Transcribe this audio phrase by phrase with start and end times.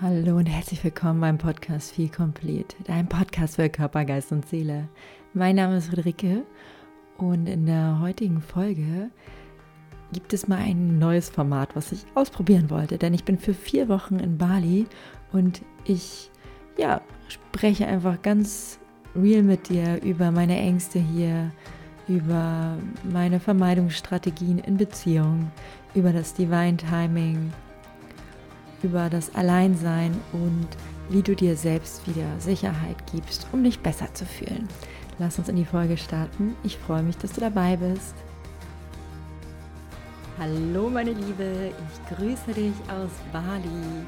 [0.00, 4.88] Hallo und herzlich willkommen beim Podcast Feel Complete, dein Podcast für Körper, Geist und Seele.
[5.34, 6.42] Mein Name ist Friederike
[7.16, 9.10] und in der heutigen Folge
[10.12, 13.88] gibt es mal ein neues Format, was ich ausprobieren wollte, denn ich bin für vier
[13.88, 14.86] Wochen in Bali
[15.30, 16.28] und ich
[16.76, 18.80] ja, spreche einfach ganz
[19.14, 21.52] real mit dir über meine Ängste hier,
[22.08, 25.52] über meine Vermeidungsstrategien in Beziehung,
[25.94, 27.52] über das Divine Timing
[28.84, 30.68] über das Alleinsein und
[31.08, 34.68] wie du dir selbst wieder Sicherheit gibst, um dich besser zu fühlen.
[35.18, 36.54] Lass uns in die Folge starten.
[36.62, 38.14] Ich freue mich, dass du dabei bist.
[40.38, 44.04] Hallo meine Liebe, ich grüße dich aus Bali.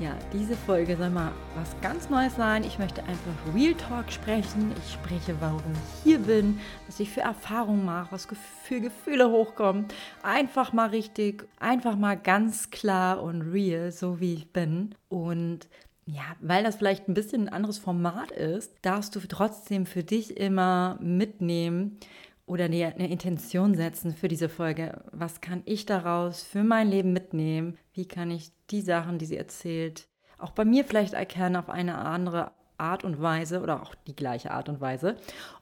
[0.00, 2.64] Ja, diese Folge soll mal was ganz Neues sein.
[2.64, 4.72] Ich möchte einfach Real Talk sprechen.
[4.76, 8.26] Ich spreche, warum ich hier bin, was ich für Erfahrungen mache, was
[8.64, 9.86] für Gefühle hochkommen.
[10.24, 14.96] Einfach mal richtig, einfach mal ganz klar und real, so wie ich bin.
[15.08, 15.68] Und
[16.06, 20.36] ja, weil das vielleicht ein bisschen ein anderes Format ist, darfst du trotzdem für dich
[20.36, 21.98] immer mitnehmen,
[22.46, 25.02] oder eine, eine, Intention setzen für diese Folge.
[25.12, 27.78] Was kann ich daraus für mein Leben mitnehmen?
[27.92, 31.96] Wie kann ich die Sachen, die sie erzählt, auch bei mir vielleicht erkennen auf eine
[31.96, 35.16] andere Art und Weise oder auch die gleiche Art und Weise?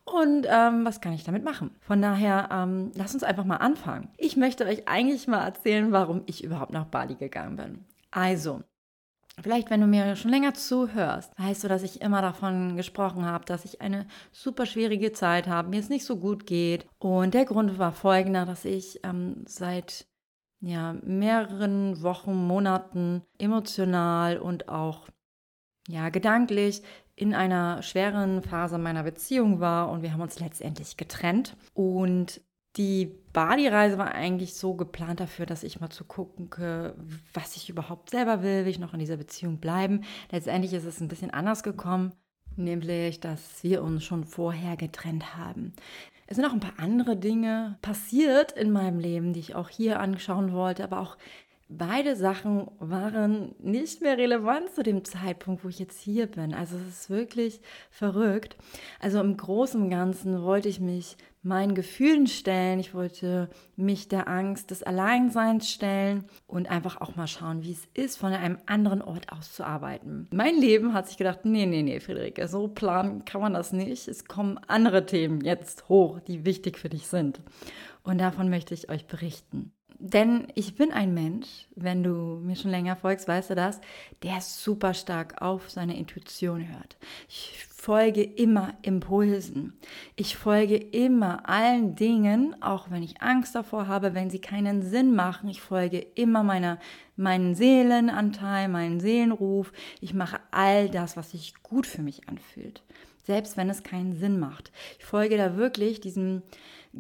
[0.05, 1.71] Und ähm, was kann ich damit machen?
[1.81, 4.09] Von daher, ähm, lass uns einfach mal anfangen.
[4.17, 7.85] Ich möchte euch eigentlich mal erzählen, warum ich überhaupt nach Bali gegangen bin.
[8.11, 8.63] Also,
[9.43, 13.45] Vielleicht, wenn du mir schon länger zuhörst, weißt du, dass ich immer davon gesprochen habe,
[13.45, 16.87] dass ich eine super schwierige Zeit habe, mir es nicht so gut geht.
[16.99, 20.07] Und der Grund war folgender, dass ich ähm, seit
[20.61, 25.09] ja, mehreren Wochen, Monaten emotional und auch
[25.89, 26.83] ja, gedanklich
[27.17, 31.57] in einer schweren Phase meiner Beziehung war und wir haben uns letztendlich getrennt.
[31.75, 32.41] Und
[32.77, 36.51] die Bali-Reise war eigentlich so geplant dafür, dass ich mal zu gucken,
[37.35, 40.05] was ich überhaupt selber will, will ich noch in dieser Beziehung bleiben.
[40.31, 42.13] Letztendlich ist es ein bisschen anders gekommen,
[42.57, 45.73] nämlich, dass wir uns schon vorher getrennt haben.
[46.27, 50.01] Es sind auch ein paar andere Dinge passiert in meinem Leben, die ich auch hier
[50.01, 51.19] anschauen wollte, aber auch
[51.69, 56.55] beide Sachen waren nicht mehr relevant zu dem Zeitpunkt, wo ich jetzt hier bin.
[56.55, 58.57] Also es ist wirklich verrückt.
[59.01, 62.79] Also im Großen und Ganzen wollte ich mich meinen Gefühlen stellen.
[62.79, 67.89] Ich wollte mich der Angst des Alleinseins stellen und einfach auch mal schauen, wie es
[67.95, 70.29] ist, von einem anderen Ort aus zu arbeiten.
[70.33, 74.09] Mein Leben hat sich gedacht, nee, nee, nee, Friederike, so planen kann man das nicht.
[74.09, 77.41] Es kommen andere Themen jetzt hoch, die wichtig für dich sind.
[78.05, 79.73] Und davon möchte ich euch berichten.
[80.05, 83.81] Denn ich bin ein Mensch, wenn du mir schon länger folgst, weißt du das,
[84.25, 86.97] der super stark auf seine Intuition hört.
[87.29, 89.73] Ich folge immer Impulsen.
[90.15, 95.17] Ich folge immer allen Dingen, auch wenn ich Angst davor habe, wenn sie keinen Sinn
[95.17, 95.49] machen.
[95.49, 96.79] Ich folge immer meiner,
[97.17, 99.73] meinen Seelenanteil, meinen Seelenruf.
[100.01, 102.85] Ich mache all das, was sich gut für mich anfühlt.
[103.25, 104.71] Selbst wenn es keinen Sinn macht.
[105.01, 106.43] Ich folge da wirklich diesem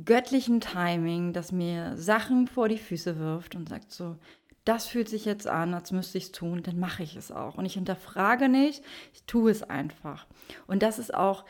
[0.04, 4.16] göttlichen Timing, das mir Sachen vor die Füße wirft und sagt so,
[4.64, 7.56] das fühlt sich jetzt an, als müsste ich es tun, dann mache ich es auch.
[7.56, 10.26] Und ich hinterfrage nicht, ich tue es einfach.
[10.66, 11.44] Und das ist auch,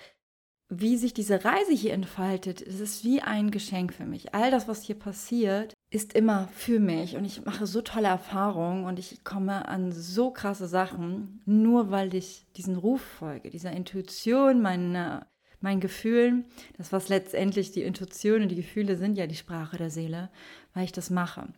[0.75, 2.63] wie sich diese Reise hier entfaltet.
[2.63, 4.35] Es ist wie ein Geschenk für mich.
[4.35, 7.17] All das, was hier passiert, ist immer für mich.
[7.17, 12.15] Und ich mache so tolle Erfahrungen und ich komme an so krasse Sachen, nur weil
[12.15, 15.27] ich diesen Ruf folge, dieser Intuition, meiner
[15.63, 16.45] meinen Gefühlen,
[16.77, 20.31] das was letztendlich die Intuition und die Gefühle sind, ja die Sprache der Seele,
[20.75, 21.49] weil ich das mache.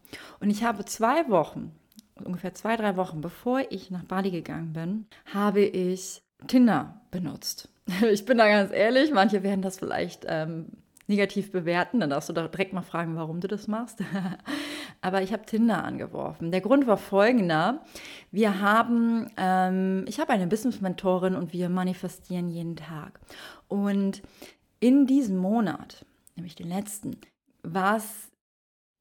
[0.40, 1.72] Und ich habe zwei Wochen,
[2.22, 7.68] ungefähr zwei, drei Wochen, bevor ich nach Bali gegangen bin, habe ich Tinder benutzt.
[8.10, 10.68] Ich bin da ganz ehrlich, manche werden das vielleicht ähm,
[11.06, 14.00] negativ bewerten, dann darfst du da direkt mal fragen, warum du das machst.
[15.00, 16.50] Aber ich habe Tinder angeworfen.
[16.50, 17.82] Der Grund war folgender.
[18.30, 23.20] Wir haben, ähm, ich habe eine Business-Mentorin und wir manifestieren jeden Tag.
[23.68, 24.22] Und
[24.80, 26.06] in diesem Monat,
[26.36, 27.18] nämlich den letzten,
[27.62, 28.30] war es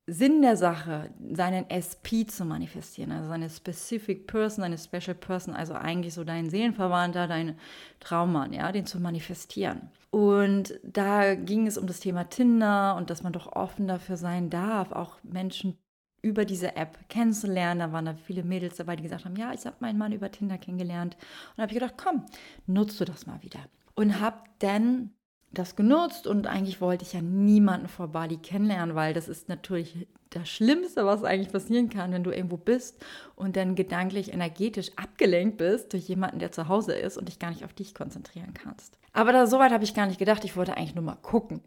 [0.06, 5.73] Sinn der Sache, seinen SP zu manifestieren, also seine Specific Person, seine Special Person, also
[5.73, 7.58] eigentlich so dein Seelenverwandter, dein
[8.02, 9.90] Traummann, ja, den zu manifestieren.
[10.09, 14.50] Und da ging es um das Thema Tinder und dass man doch offen dafür sein
[14.50, 15.78] darf, auch Menschen
[16.22, 17.79] über diese App kennenzulernen.
[17.79, 20.32] Da waren da viele Mädels dabei, die gesagt haben, ja, ich habe meinen Mann über
[20.32, 21.16] Tinder kennengelernt.
[21.16, 22.26] Und da habe ich gedacht, komm,
[22.66, 23.59] nutzt du das mal wieder.
[23.96, 25.11] Und habe dann
[25.53, 30.08] das genutzt und eigentlich wollte ich ja niemanden vor Bali kennenlernen, weil das ist natürlich
[30.32, 33.03] das Schlimmste, was eigentlich passieren kann, wenn du irgendwo bist
[33.35, 37.52] und dann gedanklich, energetisch abgelenkt bist durch jemanden, der zu Hause ist und dich gar
[37.52, 38.97] nicht auf dich konzentrieren kannst.
[39.14, 40.44] Aber da, so weit habe ich gar nicht gedacht.
[40.44, 41.61] Ich wollte eigentlich nur mal gucken.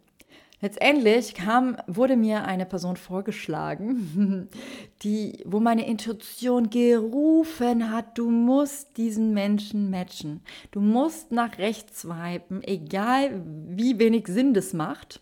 [0.62, 4.48] Letztendlich kam, wurde mir eine Person vorgeschlagen,
[5.02, 10.40] die, wo meine Intuition gerufen hat, du musst diesen Menschen matchen.
[10.70, 15.20] Du musst nach rechts swipen, egal wie wenig Sinn das macht.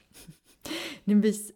[1.05, 1.53] nämlich,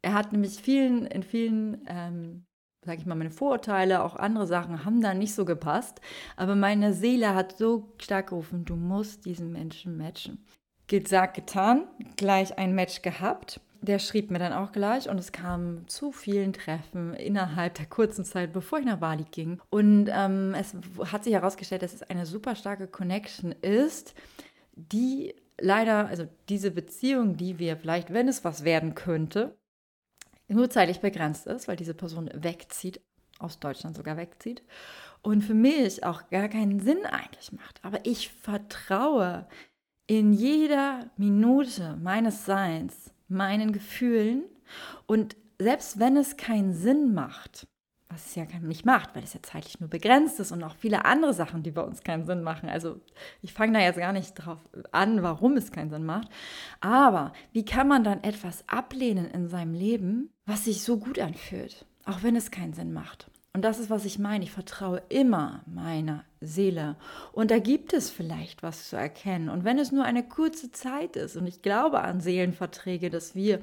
[0.00, 2.46] er hat nämlich vielen, in vielen, ähm,
[2.86, 6.00] sage ich mal, meine Vorurteile, auch andere Sachen haben da nicht so gepasst.
[6.36, 10.46] Aber meine Seele hat so stark gerufen, du musst diesen Menschen matchen.
[10.88, 11.86] Gesagt, getan,
[12.16, 13.60] gleich ein Match gehabt.
[13.80, 18.24] Der schrieb mir dann auch gleich und es kam zu vielen Treffen innerhalb der kurzen
[18.24, 19.60] Zeit, bevor ich nach Bali ging.
[19.70, 20.74] Und ähm, es
[21.12, 24.14] hat sich herausgestellt, dass es eine super starke Connection ist,
[24.74, 29.56] die leider, also diese Beziehung, die wir vielleicht, wenn es was werden könnte,
[30.48, 33.00] nur zeitlich begrenzt ist, weil diese Person wegzieht,
[33.38, 34.62] aus Deutschland sogar wegzieht
[35.22, 37.84] und für mich auch gar keinen Sinn eigentlich macht.
[37.84, 39.46] Aber ich vertraue
[40.08, 44.42] in jeder Minute meines Seins, meinen Gefühlen
[45.06, 47.68] und selbst wenn es keinen Sinn macht,
[48.08, 51.04] was es ja nicht macht, weil es ja zeitlich nur begrenzt ist und auch viele
[51.04, 52.70] andere Sachen, die bei uns keinen Sinn machen.
[52.70, 53.00] Also
[53.42, 54.58] ich fange da jetzt gar nicht drauf
[54.92, 56.28] an, warum es keinen Sinn macht.
[56.80, 61.84] Aber wie kann man dann etwas ablehnen in seinem Leben, was sich so gut anfühlt,
[62.06, 63.30] auch wenn es keinen Sinn macht?
[63.58, 64.44] Und das ist, was ich meine.
[64.44, 66.94] Ich vertraue immer meiner Seele.
[67.32, 69.48] Und da gibt es vielleicht was zu erkennen.
[69.48, 73.58] Und wenn es nur eine kurze Zeit ist, und ich glaube an Seelenverträge, dass wir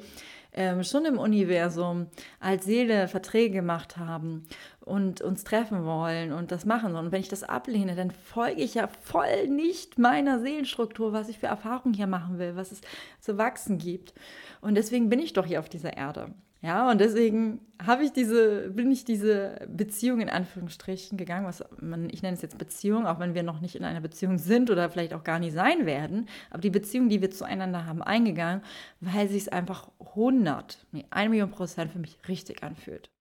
[0.51, 2.07] ähm, schon im Universum
[2.41, 4.45] als Seele Verträge gemacht haben
[4.81, 7.05] und uns treffen wollen und das machen sollen.
[7.05, 11.39] Und wenn ich das ablehne, dann folge ich ja voll nicht meiner Seelenstruktur, was ich
[11.39, 12.81] für Erfahrungen hier machen will, was es
[13.21, 14.13] zu wachsen gibt.
[14.59, 16.33] Und deswegen bin ich doch hier auf dieser Erde.
[16.61, 22.09] Ja, und deswegen habe ich diese, bin ich diese Beziehung in Anführungsstrichen gegangen, was man,
[22.09, 24.89] ich nenne es jetzt Beziehung, auch wenn wir noch nicht in einer Beziehung sind oder
[24.89, 28.63] vielleicht auch gar nie sein werden, aber die Beziehung, die wir zueinander haben, eingegangen,
[28.99, 33.11] weil sich es einfach 100, nee, 1 Million Prozent für mich richtig anfühlt.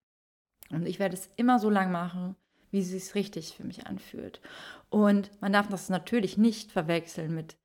[0.70, 2.36] Und ich werde es immer so lang machen,
[2.70, 4.40] wie es sich richtig für mich anfühlt.
[4.88, 7.56] Und man darf das natürlich nicht verwechseln mit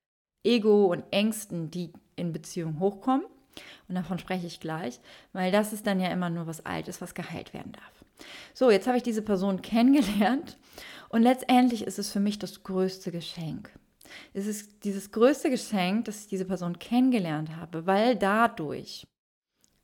[0.43, 3.25] Ego und Ängsten, die in Beziehungen hochkommen
[3.87, 4.99] und davon spreche ich gleich,
[5.33, 8.05] weil das ist dann ja immer nur was Altes, was geheilt werden darf.
[8.53, 10.57] So, jetzt habe ich diese Person kennengelernt
[11.09, 13.71] und letztendlich ist es für mich das größte Geschenk.
[14.33, 19.07] Es ist dieses größte Geschenk, dass ich diese Person kennengelernt habe, weil dadurch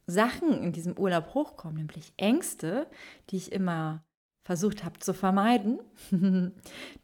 [0.07, 2.87] Sachen in diesem Urlaub hochkommen, nämlich Ängste,
[3.29, 4.03] die ich immer
[4.43, 5.79] versucht habe zu vermeiden,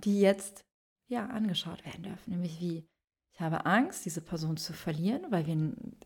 [0.04, 0.64] die jetzt
[1.08, 2.86] ja angeschaut werden dürfen, nämlich wie
[3.40, 5.56] habe Angst, diese Person zu verlieren, weil wir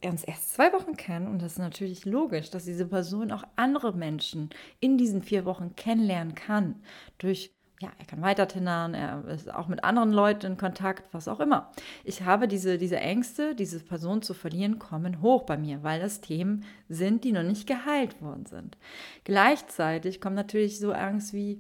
[0.10, 1.28] uns erst zwei Wochen kennen.
[1.28, 4.50] Und das ist natürlich logisch, dass diese Person auch andere Menschen
[4.80, 6.76] in diesen vier Wochen kennenlernen kann.
[7.18, 7.52] Durch,
[7.82, 11.40] ja, er kann weiter tindern, er ist auch mit anderen Leuten in Kontakt, was auch
[11.40, 11.72] immer.
[12.04, 16.22] Ich habe diese, diese Ängste, diese Person zu verlieren, kommen hoch bei mir, weil das
[16.22, 18.78] Themen sind, die noch nicht geheilt worden sind.
[19.26, 21.60] Gleichzeitig kommt natürlich so Angst wie,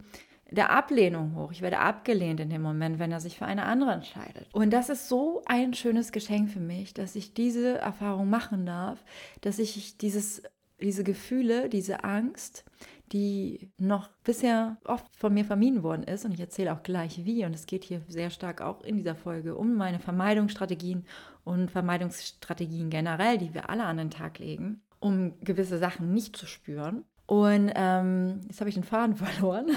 [0.52, 1.52] der Ablehnung hoch.
[1.52, 4.48] Ich werde abgelehnt in dem Moment, wenn er sich für eine andere entscheidet.
[4.54, 9.04] Und das ist so ein schönes Geschenk für mich, dass ich diese Erfahrung machen darf,
[9.42, 10.44] dass ich dieses,
[10.80, 12.64] diese Gefühle, diese Angst,
[13.12, 17.46] die noch bisher oft von mir vermieden worden ist, und ich erzähle auch gleich wie,
[17.46, 21.06] und es geht hier sehr stark auch in dieser Folge um meine Vermeidungsstrategien
[21.44, 26.48] und Vermeidungsstrategien generell, die wir alle an den Tag legen, um gewisse Sachen nicht zu
[26.48, 27.06] spüren.
[27.28, 29.68] Und ähm, jetzt habe ich den Faden verloren.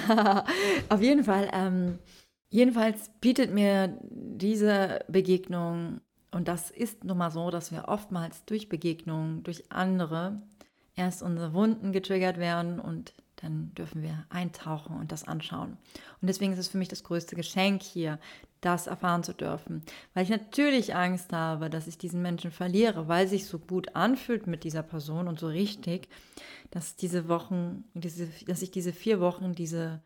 [0.89, 1.99] Auf jeden Fall, ähm,
[2.51, 8.69] jedenfalls bietet mir diese Begegnung, und das ist nun mal so, dass wir oftmals durch
[8.69, 10.43] Begegnungen, durch andere,
[10.95, 15.77] erst unsere Wunden getriggert werden und dann dürfen wir eintauchen und das anschauen.
[16.21, 18.19] Und deswegen ist es für mich das größte Geschenk hier,
[18.61, 19.83] das erfahren zu dürfen.
[20.15, 24.47] Weil ich natürlich Angst habe, dass ich diesen Menschen verliere, weil sich so gut anfühlt
[24.47, 26.09] mit dieser Person und so richtig,
[26.71, 30.03] dass diese Wochen, diese, dass ich diese vier Wochen, diese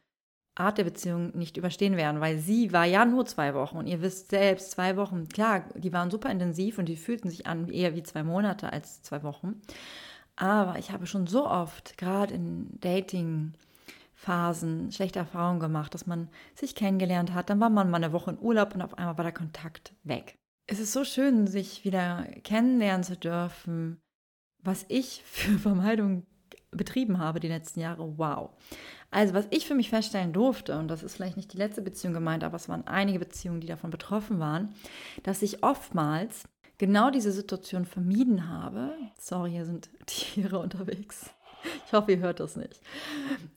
[0.55, 4.03] Art der Beziehung nicht überstehen werden, weil sie war ja nur zwei Wochen und ihr
[4.03, 7.95] wisst selbst, zwei Wochen, klar, die waren super intensiv und die fühlten sich an eher
[7.95, 9.63] wie zwei Monate als zwei Wochen.
[10.37, 13.55] Aber ich habe schon so oft, gerade in Dating,
[14.15, 18.31] Phasen schlechte Erfahrungen gemacht, dass man sich kennengelernt hat, dann war man mal eine Woche
[18.31, 20.37] in Urlaub und auf einmal war der Kontakt weg.
[20.69, 24.01] Es ist so schön, sich wieder kennenlernen zu dürfen,
[24.63, 26.25] was ich für Vermeidung
[26.71, 28.17] betrieben habe die letzten Jahre.
[28.17, 28.51] Wow.
[29.11, 32.15] Also, was ich für mich feststellen durfte, und das ist vielleicht nicht die letzte Beziehung
[32.15, 34.73] gemeint, aber es waren einige Beziehungen, die davon betroffen waren,
[35.23, 36.45] dass ich oftmals
[36.83, 38.95] genau diese Situation vermieden habe.
[39.17, 41.31] Sorry, hier sind Tiere unterwegs.
[41.87, 42.81] Ich hoffe, ihr hört das nicht.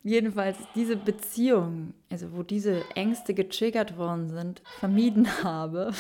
[0.04, 5.92] Jedenfalls diese Beziehung, also wo diese Ängste getriggert worden sind, vermieden habe.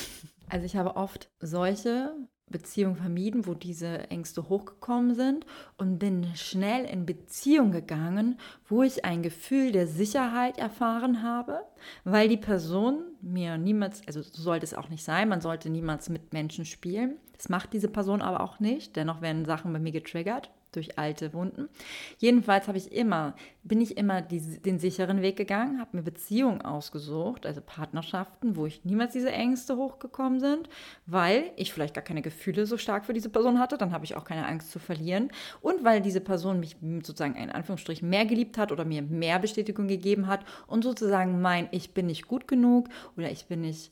[0.49, 2.15] Also ich habe oft solche
[2.47, 5.45] Beziehungen vermieden, wo diese Ängste hochgekommen sind
[5.77, 11.61] und bin schnell in Beziehung gegangen, wo ich ein Gefühl der Sicherheit erfahren habe,
[12.03, 16.09] weil die Person mir niemals, also so sollte es auch nicht sein, man sollte niemals
[16.09, 17.17] mit Menschen spielen.
[17.35, 21.33] Das macht diese Person aber auch nicht, dennoch werden Sachen bei mir getriggert durch alte
[21.33, 21.69] Wunden.
[22.17, 26.61] Jedenfalls habe ich immer, bin ich immer die, den sicheren Weg gegangen, habe mir Beziehungen
[26.61, 30.69] ausgesucht, also Partnerschaften, wo ich niemals diese Ängste hochgekommen sind,
[31.05, 34.15] weil ich vielleicht gar keine Gefühle so stark für diese Person hatte, dann habe ich
[34.15, 35.29] auch keine Angst zu verlieren
[35.61, 39.87] und weil diese Person mich sozusagen in Anführungsstrichen mehr geliebt hat oder mir mehr Bestätigung
[39.87, 43.91] gegeben hat und sozusagen mein, ich bin nicht gut genug oder ich bin nicht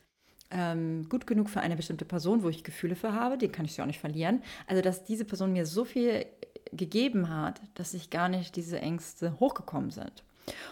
[0.54, 3.76] ähm, gut genug für eine bestimmte Person, wo ich Gefühle für habe, die kann ich
[3.76, 4.42] ja auch nicht verlieren.
[4.68, 6.26] Also, dass diese Person mir so viel
[6.72, 10.24] gegeben hat, dass sich gar nicht diese Ängste hochgekommen sind.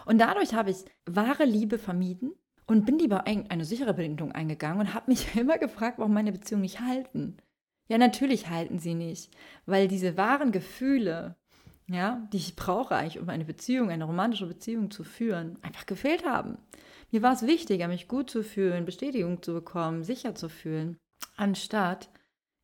[0.04, 2.32] Und dadurch habe ich wahre Liebe vermieden
[2.66, 6.62] und bin lieber eine sichere Bindung eingegangen und habe mich immer gefragt, warum meine Beziehungen
[6.62, 7.36] nicht halten.
[7.88, 9.34] Ja, natürlich halten sie nicht,
[9.66, 11.36] weil diese wahren Gefühle,
[11.86, 16.24] ja, die ich brauche eigentlich, um eine Beziehung, eine romantische Beziehung zu führen, einfach gefehlt
[16.24, 16.58] haben.
[17.10, 20.96] Mir war es wichtiger, mich gut zu fühlen, Bestätigung zu bekommen, sicher zu fühlen,
[21.36, 22.08] anstatt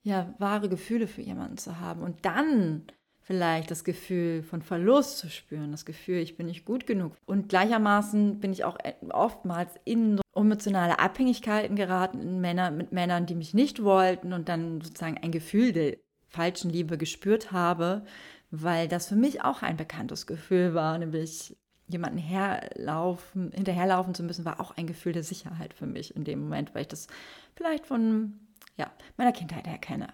[0.02, 2.02] ja wahre Gefühle für jemanden zu haben.
[2.02, 2.87] Und dann
[3.28, 7.14] vielleicht das Gefühl von Verlust zu spüren, das Gefühl, ich bin nicht gut genug.
[7.26, 13.26] Und gleichermaßen bin ich auch e-, oftmals in emotionale Abhängigkeiten geraten in Männer, mit Männern,
[13.26, 18.06] die mich nicht wollten und dann sozusagen ein Gefühl der falschen Liebe gespürt habe,
[18.50, 21.54] weil das für mich auch ein bekanntes Gefühl war, nämlich
[21.87, 26.40] jemanden herlaufen, hinterherlaufen zu müssen, war auch ein Gefühl der Sicherheit für mich in dem
[26.40, 27.08] Moment, weil ich das
[27.54, 28.40] vielleicht von
[28.78, 30.08] ja, meiner Kindheit her kenne.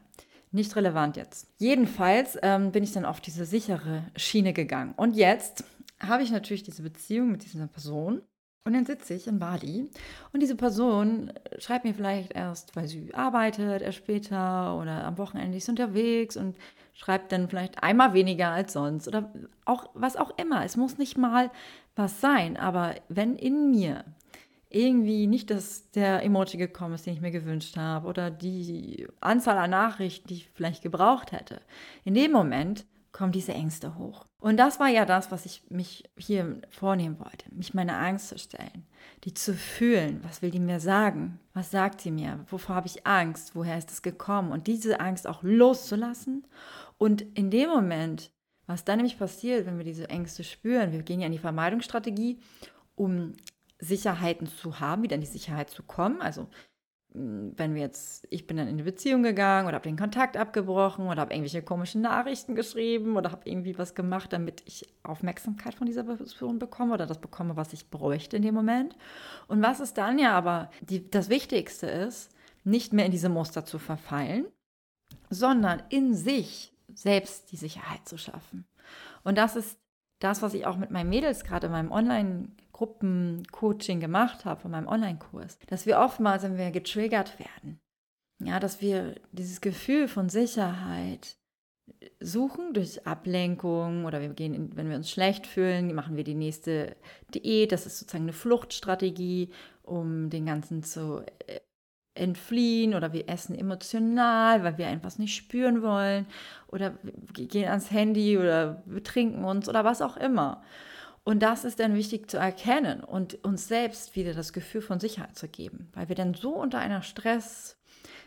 [0.54, 1.48] Nicht relevant jetzt.
[1.58, 4.94] Jedenfalls ähm, bin ich dann auf diese sichere Schiene gegangen.
[4.96, 5.64] Und jetzt
[5.98, 8.22] habe ich natürlich diese Beziehung mit dieser Person.
[8.64, 9.90] Und dann sitze ich in Bali
[10.32, 15.58] und diese Person schreibt mir vielleicht erst, weil sie arbeitet, erst später oder am Wochenende
[15.58, 16.56] ist unterwegs und
[16.94, 19.30] schreibt dann vielleicht einmal weniger als sonst oder
[19.66, 20.64] auch was auch immer.
[20.64, 21.50] Es muss nicht mal
[21.94, 24.04] was sein, aber wenn in mir
[24.74, 29.58] irgendwie nicht dass der Emoji gekommen ist, den ich mir gewünscht habe oder die Anzahl
[29.58, 31.60] an Nachrichten, die ich vielleicht gebraucht hätte.
[32.04, 34.26] In dem Moment kommen diese Ängste hoch.
[34.40, 38.38] Und das war ja das, was ich mich hier vornehmen wollte, mich meine Angst zu
[38.38, 38.84] stellen,
[39.22, 40.20] die zu fühlen.
[40.24, 41.38] Was will die mir sagen?
[41.54, 42.44] Was sagt sie mir?
[42.50, 43.54] Wovor habe ich Angst?
[43.54, 44.52] Woher ist es gekommen?
[44.52, 46.46] Und diese Angst auch loszulassen.
[46.98, 48.32] Und in dem Moment,
[48.66, 52.40] was dann nämlich passiert, wenn wir diese Ängste spüren, wir gehen ja in die Vermeidungsstrategie,
[52.96, 53.34] um
[53.84, 56.20] Sicherheiten zu haben, wieder in die Sicherheit zu kommen.
[56.20, 56.48] Also
[57.14, 60.36] mm, wenn wir jetzt, ich bin dann in eine Beziehung gegangen oder habe den Kontakt
[60.36, 65.74] abgebrochen oder habe irgendwelche komischen Nachrichten geschrieben oder habe irgendwie was gemacht, damit ich Aufmerksamkeit
[65.74, 68.96] von dieser Person bekomme oder das bekomme, was ich bräuchte in dem Moment.
[69.48, 73.64] Und was ist dann ja aber die, das Wichtigste ist, nicht mehr in diese Muster
[73.64, 74.46] zu verfallen,
[75.30, 78.66] sondern in sich selbst die Sicherheit zu schaffen.
[79.22, 79.78] Und das ist
[80.20, 81.92] das, was ich auch mit meinen Mädels gerade in meinem
[82.74, 87.80] Online-Gruppen-Coaching gemacht habe, von meinem Online-Kurs, dass wir oftmals, wenn wir getriggert werden,
[88.40, 91.36] ja, dass wir dieses Gefühl von Sicherheit
[92.20, 96.34] suchen durch Ablenkung oder wir gehen, in, wenn wir uns schlecht fühlen, machen wir die
[96.34, 96.96] nächste
[97.34, 97.72] Diät.
[97.72, 99.50] Das ist sozusagen eine Fluchtstrategie,
[99.82, 101.60] um den Ganzen zu äh,
[102.14, 106.26] entfliehen oder wir essen emotional, weil wir etwas nicht spüren wollen
[106.68, 106.94] oder
[107.34, 110.62] gehen ans Handy oder wir trinken uns oder was auch immer.
[111.24, 115.36] Und das ist dann wichtig zu erkennen und uns selbst wieder das Gefühl von Sicherheit
[115.36, 117.78] zu geben, weil wir dann so unter einer Stress,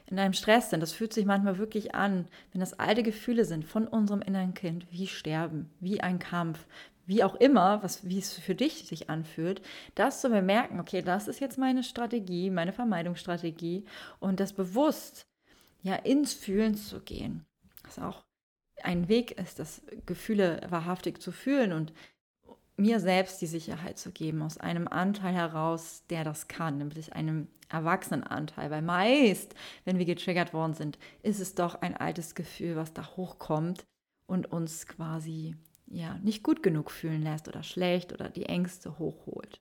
[0.08, 0.80] in einem Stress sind.
[0.80, 4.88] Das fühlt sich manchmal wirklich an, wenn das alte Gefühle sind von unserem inneren Kind,
[4.90, 6.66] wie Sterben, wie ein Kampf,
[7.06, 9.62] wie auch immer, was, wie es für dich sich anfühlt,
[9.96, 13.86] das zu bemerken, okay, das ist jetzt meine Strategie, meine Vermeidungsstrategie
[14.20, 15.28] und das bewusst
[15.84, 17.46] ja ins Fühlen zu gehen.
[17.84, 18.26] Was auch
[18.84, 21.94] ein Weg ist, das Gefühle wahrhaftig zu fühlen und
[22.78, 27.48] mir selbst die Sicherheit zu geben, aus einem Anteil heraus, der das kann, nämlich einem
[27.70, 28.70] Erwachsenenanteil.
[28.70, 33.06] Weil meist, wenn wir getriggert worden sind, ist es doch ein altes Gefühl, was da
[33.18, 33.86] hochkommt
[34.28, 35.56] und uns quasi
[35.88, 39.60] ja, nicht gut genug fühlen lässt oder schlecht oder die Ängste hochholt.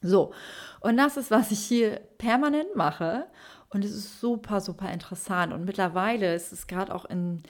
[0.00, 0.32] So,
[0.80, 3.26] und das ist, was ich hier permanent mache.
[3.70, 5.52] Und es ist super, super interessant.
[5.52, 7.42] Und mittlerweile ist es gerade auch in,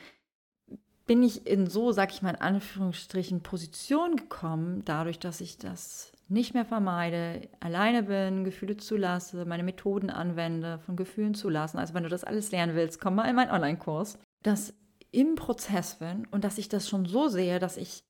[1.06, 6.12] bin ich in so, sag ich mal in Anführungsstrichen, Position gekommen, dadurch, dass ich das
[6.28, 11.78] nicht mehr vermeide, alleine bin, Gefühle zulasse, meine Methoden anwende, von Gefühlen zulassen.
[11.78, 14.18] Also wenn du das alles lernen willst, komm mal in meinen Online-Kurs.
[14.42, 14.74] Dass
[15.12, 18.02] im Prozess bin und dass ich das schon so sehe, dass ich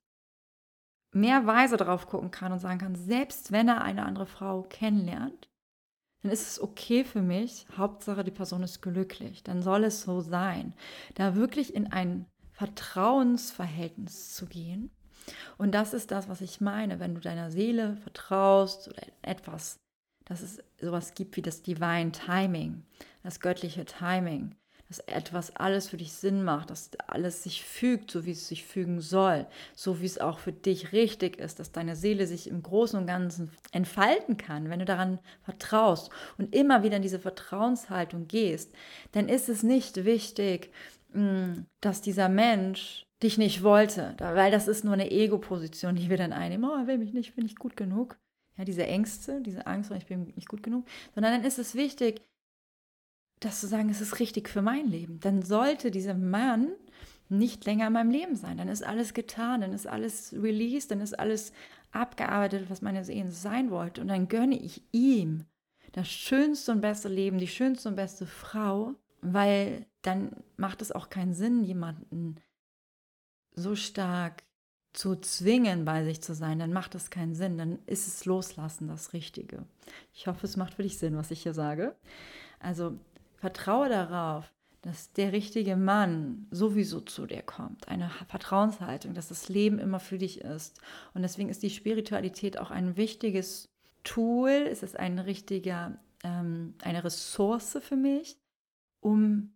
[1.12, 5.48] mehr weise drauf gucken kann und sagen kann, selbst wenn er eine andere Frau kennenlernt,
[6.22, 7.66] dann ist es okay für mich.
[7.76, 9.42] Hauptsache, die Person ist glücklich.
[9.44, 10.74] Dann soll es so sein.
[11.14, 12.26] Da wirklich in ein
[12.56, 14.90] Vertrauensverhältnis zu gehen.
[15.58, 19.78] Und das ist das, was ich meine, wenn du deiner Seele vertraust oder etwas,
[20.24, 22.84] dass es sowas gibt wie das Divine Timing,
[23.22, 24.54] das göttliche Timing
[24.88, 28.64] dass etwas alles für dich Sinn macht, dass alles sich fügt, so wie es sich
[28.64, 32.62] fügen soll, so wie es auch für dich richtig ist, dass deine Seele sich im
[32.62, 38.28] Großen und Ganzen entfalten kann, wenn du daran vertraust und immer wieder in diese Vertrauenshaltung
[38.28, 38.72] gehst,
[39.12, 40.70] dann ist es nicht wichtig,
[41.80, 46.32] dass dieser Mensch dich nicht wollte, weil das ist nur eine Ego-Position, die wir dann
[46.32, 46.68] einnehmen.
[46.68, 48.18] Oh, er will mich nicht, bin ich gut genug.
[48.56, 52.22] Ja, diese Ängste, diese Angst, ich bin nicht gut genug, sondern dann ist es wichtig,
[53.40, 55.20] das zu sagen, es ist richtig für mein Leben.
[55.20, 56.72] Dann sollte dieser Mann
[57.28, 58.56] nicht länger in meinem Leben sein.
[58.56, 61.52] Dann ist alles getan, dann ist alles released, dann ist alles
[61.90, 64.00] abgearbeitet, was meine Seele sein wollte.
[64.00, 65.44] Und dann gönne ich ihm
[65.92, 71.10] das schönste und beste Leben, die schönste und beste Frau, weil dann macht es auch
[71.10, 72.36] keinen Sinn, jemanden
[73.52, 74.42] so stark
[74.92, 77.58] zu zwingen, bei sich zu sein, dann macht es keinen Sinn.
[77.58, 79.64] Dann ist es Loslassen das Richtige.
[80.14, 81.94] Ich hoffe, es macht für dich Sinn, was ich hier sage.
[82.60, 82.98] Also
[83.36, 87.88] Vertraue darauf, dass der richtige Mann sowieso zu dir kommt.
[87.88, 90.80] Eine Vertrauenshaltung, dass das Leben immer für dich ist.
[91.12, 93.68] Und deswegen ist die Spiritualität auch ein wichtiges
[94.04, 98.38] Tool, es ist ein richtiger, ähm, eine Ressource für mich,
[99.06, 99.52] um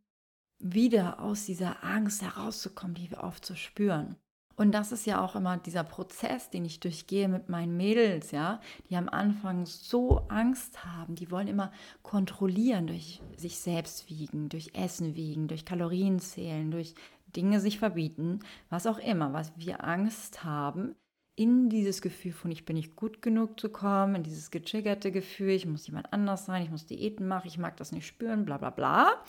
[0.61, 4.15] wieder aus dieser Angst herauszukommen, die wir oft so spüren.
[4.55, 8.61] Und das ist ja auch immer dieser Prozess, den ich durchgehe mit meinen Mädels, ja,
[8.89, 14.71] die am Anfang so Angst haben, die wollen immer kontrollieren durch sich selbst wiegen, durch
[14.75, 16.95] Essen wiegen, durch Kalorien zählen, durch
[17.35, 20.95] Dinge sich verbieten, was auch immer, was wir Angst haben,
[21.41, 25.53] in dieses Gefühl von ich bin nicht gut genug zu kommen, in dieses getriggerte Gefühl,
[25.53, 28.59] ich muss jemand anders sein, ich muss Diäten machen, ich mag das nicht spüren, bla
[28.59, 29.25] bla bla.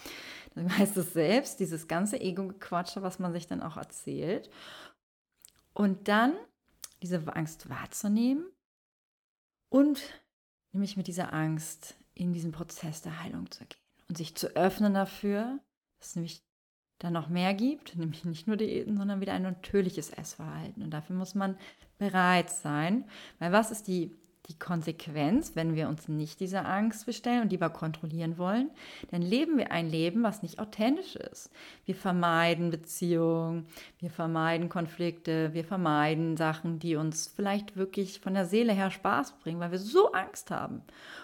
[0.54, 4.50] Dann heißt es selbst, dieses ganze Ego-Gequatsche, was man sich dann auch erzählt.
[5.74, 6.34] Und dann
[7.02, 8.46] diese Angst wahrzunehmen
[9.70, 10.02] und
[10.74, 14.94] nämlich mit dieser Angst in diesen Prozess der Heilung zu gehen und sich zu öffnen
[14.94, 15.60] dafür,
[16.00, 16.44] dass nämlich
[17.04, 20.84] dann noch mehr gibt, nämlich nicht nur Diäten, sondern wieder ein natürliches Essverhalten.
[20.84, 21.58] Und dafür muss man
[21.98, 23.06] bereit sein,
[23.40, 24.12] weil was ist die
[24.52, 28.70] die Konsequenz, wenn wir uns nicht dieser Angst bestellen und lieber kontrollieren wollen,
[29.10, 31.52] dann leben wir ein Leben, was nicht authentisch ist.
[31.86, 33.66] Wir vermeiden Beziehungen,
[34.00, 39.40] wir vermeiden Konflikte, wir vermeiden Sachen, die uns vielleicht wirklich von der Seele her Spaß
[39.40, 40.82] bringen, weil wir so Angst haben.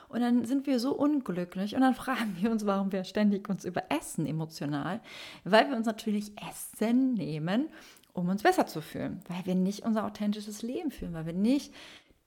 [0.09, 3.65] Und dann sind wir so unglücklich und dann fragen wir uns, warum wir ständig uns
[3.65, 5.01] überessen emotional,
[5.43, 7.67] weil wir uns natürlich Essen nehmen,
[8.13, 11.73] um uns besser zu fühlen, weil wir nicht unser authentisches Leben führen, weil wir nicht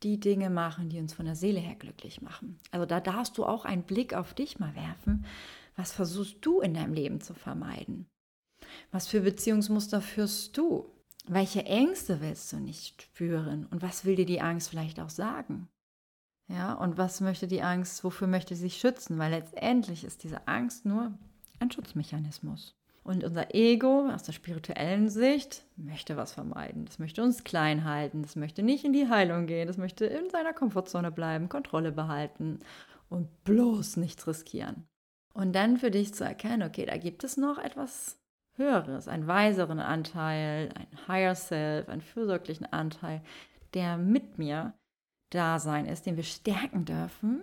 [0.03, 2.59] die Dinge machen, die uns von der Seele her glücklich machen.
[2.71, 5.27] Also da darfst du auch einen Blick auf dich mal werfen.
[5.77, 8.07] Was versuchst du in deinem Leben zu vermeiden?
[8.93, 10.87] Was für Beziehungsmuster führst du?
[11.27, 13.67] Welche Ängste willst du nicht spüren?
[13.67, 15.69] Und was will dir die Angst vielleicht auch sagen?
[16.51, 19.19] Ja, und was möchte die Angst, wofür möchte sie sich schützen?
[19.19, 21.13] Weil letztendlich ist diese Angst nur
[21.61, 22.75] ein Schutzmechanismus.
[23.05, 26.85] Und unser Ego aus der spirituellen Sicht möchte was vermeiden.
[26.85, 28.23] Das möchte uns klein halten.
[28.23, 29.69] Das möchte nicht in die Heilung gehen.
[29.69, 32.61] Das möchte in seiner Komfortzone bleiben, Kontrolle behalten
[33.09, 34.87] und bloß nichts riskieren.
[35.33, 38.19] Und dann für dich zu erkennen, okay, da gibt es noch etwas
[38.57, 43.23] Höheres, einen weiseren Anteil, ein Higher Self, einen fürsorglichen Anteil,
[43.73, 44.75] der mit mir
[45.31, 47.43] da sein ist, den wir stärken dürfen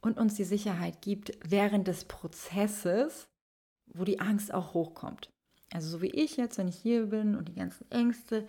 [0.00, 3.28] und uns die Sicherheit gibt, während des Prozesses
[3.94, 5.30] wo die Angst auch hochkommt.
[5.72, 8.46] Also so wie ich jetzt, wenn ich hier bin und die ganzen Ängste,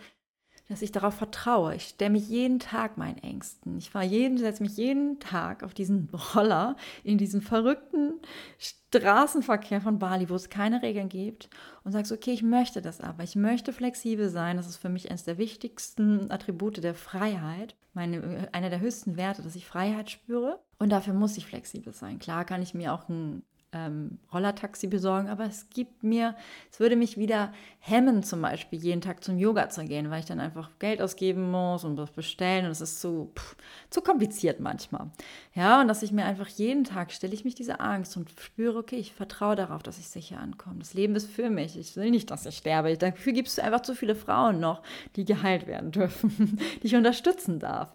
[0.70, 1.76] dass ich darauf vertraue.
[1.76, 3.78] Ich stelle mich jeden Tag meinen Ängsten.
[3.78, 8.14] Ich fahre jeden, setze mich jeden Tag auf diesen Roller in diesen verrückten
[8.58, 11.50] Straßenverkehr von Bali, wo es keine Regeln gibt
[11.84, 13.24] und sage so, okay, ich möchte das aber.
[13.24, 14.58] Ich möchte flexibel sein.
[14.58, 17.76] Das ist für mich eines der wichtigsten Attribute der Freiheit.
[17.94, 20.60] Meine, einer der höchsten Werte, dass ich Freiheit spüre.
[20.80, 22.20] Und dafür muss ich flexibel sein.
[22.20, 26.36] Klar kann ich mir auch ein ähm, Rollertaxi besorgen, aber es gibt mir,
[26.72, 30.26] es würde mich wieder hemmen, zum Beispiel jeden Tag zum Yoga zu gehen, weil ich
[30.26, 33.56] dann einfach Geld ausgeben muss und was bestellen und es ist zu, pff,
[33.90, 35.12] zu kompliziert manchmal.
[35.54, 38.78] Ja, und dass ich mir einfach jeden Tag stelle ich mich diese Angst und spüre,
[38.78, 40.80] okay, ich vertraue darauf, dass ich sicher ankomme.
[40.80, 41.78] Das Leben ist für mich.
[41.78, 42.96] Ich will nicht, dass ich sterbe.
[42.98, 44.82] Dafür gibt es einfach zu viele Frauen noch,
[45.16, 47.90] die geheilt werden dürfen, die ich unterstützen darf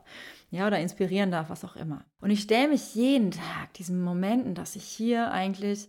[0.50, 2.04] ja, oder inspirieren darf, was auch immer.
[2.20, 5.88] Und ich stelle mich jeden Tag diesen Momenten, dass ich hier eigentlich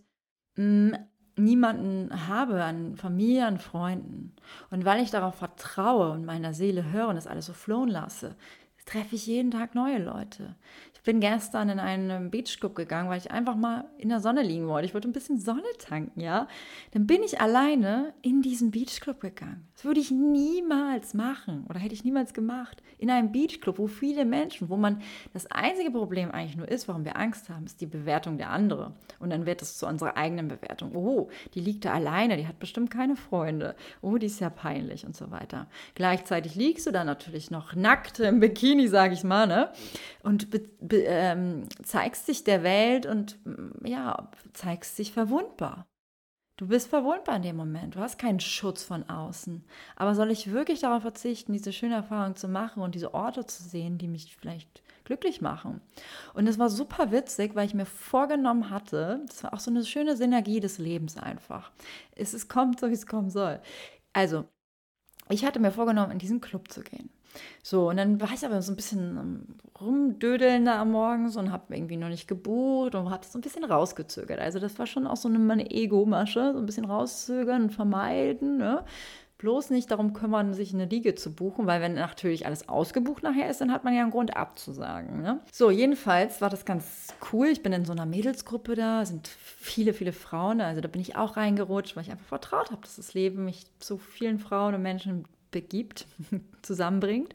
[0.56, 0.96] mh, mm,
[1.36, 4.36] niemanden habe an Familie, an Freunden.
[4.70, 8.36] Und weil ich darauf vertraue und meiner Seele höre und das alles so flowen lasse,
[8.84, 10.56] treffe ich jeden Tag neue Leute.
[11.04, 14.86] Bin gestern in einen Beachclub gegangen, weil ich einfach mal in der Sonne liegen wollte.
[14.86, 16.48] Ich wollte ein bisschen Sonne tanken, ja.
[16.92, 19.66] Dann bin ich alleine in diesen Beachclub gegangen.
[19.74, 22.82] Das würde ich niemals machen oder hätte ich niemals gemacht.
[22.98, 25.00] In einem Beachclub, wo viele Menschen, wo man
[25.32, 28.94] das einzige Problem eigentlich nur ist, warum wir Angst haben, ist die Bewertung der andere.
[29.18, 30.94] Und dann wird es zu unserer eigenen Bewertung.
[30.94, 33.74] Oh, die liegt da alleine, die hat bestimmt keine Freunde.
[34.02, 35.66] Oh, die ist ja peinlich und so weiter.
[35.94, 39.70] Gleichzeitig liegst du da natürlich noch nackt im Bikini, sage ich mal, ne?
[40.22, 40.48] Und
[40.92, 45.86] ähm, zeigst dich der Welt und mm, ja, zeigst dich verwundbar.
[46.60, 47.94] Du bist verwundbar in dem Moment.
[47.94, 49.64] Du hast keinen Schutz von außen.
[49.96, 53.62] Aber soll ich wirklich darauf verzichten, diese schöne Erfahrung zu machen und diese Orte zu
[53.62, 55.80] sehen, die mich vielleicht glücklich machen?
[56.34, 59.86] Und es war super witzig, weil ich mir vorgenommen hatte, das war auch so eine
[59.86, 61.72] schöne Synergie des Lebens einfach.
[62.14, 63.58] Es, es kommt so, wie es kommen soll.
[64.12, 64.44] Also,
[65.30, 67.08] ich hatte mir vorgenommen, in diesen Club zu gehen.
[67.62, 71.52] So, und dann war ich aber so ein bisschen rumdödeln da am Morgen so und
[71.52, 74.40] habe irgendwie noch nicht gebucht und habe so ein bisschen rausgezögert.
[74.40, 78.58] Also das war schon auch so eine, meine Ego-Masche, so ein bisschen rauszögern und vermeiden.
[78.58, 78.84] Ne?
[79.38, 83.48] Bloß nicht darum kümmern, sich eine Liege zu buchen, weil wenn natürlich alles ausgebucht nachher
[83.48, 85.22] ist, dann hat man ja einen Grund abzusagen.
[85.22, 85.40] Ne?
[85.50, 87.46] So, jedenfalls war das ganz cool.
[87.46, 90.60] Ich bin in so einer Mädelsgruppe da, sind viele, viele Frauen.
[90.60, 93.64] Also da bin ich auch reingerutscht, weil ich einfach vertraut habe, dass das Leben mich
[93.78, 96.06] zu vielen Frauen und Menschen begibt,
[96.62, 97.34] zusammenbringt.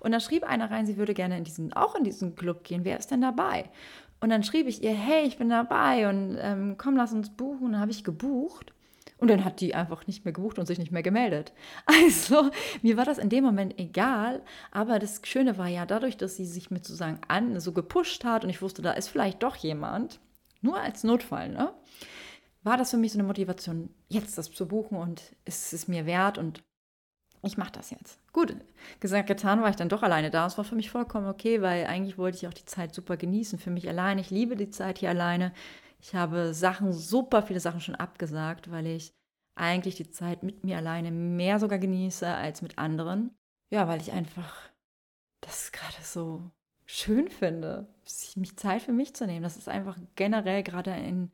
[0.00, 2.84] Und da schrieb einer rein, sie würde gerne in diesen, auch in diesen Club gehen.
[2.84, 3.70] Wer ist denn dabei?
[4.20, 7.66] Und dann schrieb ich ihr, hey, ich bin dabei und ähm, komm, lass uns buchen.
[7.66, 8.72] Und dann habe ich gebucht.
[9.18, 11.52] Und dann hat die einfach nicht mehr gebucht und sich nicht mehr gemeldet.
[11.86, 12.50] Also,
[12.82, 14.42] mir war das in dem Moment egal.
[14.70, 18.44] Aber das Schöne war ja, dadurch, dass sie sich mit sozusagen an so gepusht hat
[18.44, 20.20] und ich wusste, da ist vielleicht doch jemand,
[20.62, 21.72] nur als Notfall, ne?
[22.62, 26.06] War das für mich so eine Motivation, jetzt das zu buchen und es ist mir
[26.06, 26.62] wert und
[27.44, 28.18] ich mache das jetzt.
[28.32, 28.56] Gut,
[29.00, 30.46] gesagt, getan war ich dann doch alleine da.
[30.46, 33.58] Es war für mich vollkommen okay, weil eigentlich wollte ich auch die Zeit super genießen.
[33.58, 34.20] Für mich alleine.
[34.20, 35.52] Ich liebe die Zeit hier alleine.
[36.00, 39.14] Ich habe Sachen, super viele Sachen schon abgesagt, weil ich
[39.54, 43.34] eigentlich die Zeit mit mir alleine mehr sogar genieße als mit anderen.
[43.70, 44.54] Ja, weil ich einfach
[45.40, 46.50] das gerade so
[46.86, 47.88] schön finde,
[48.36, 49.42] mich Zeit für mich zu nehmen.
[49.42, 51.30] Das ist einfach generell gerade ein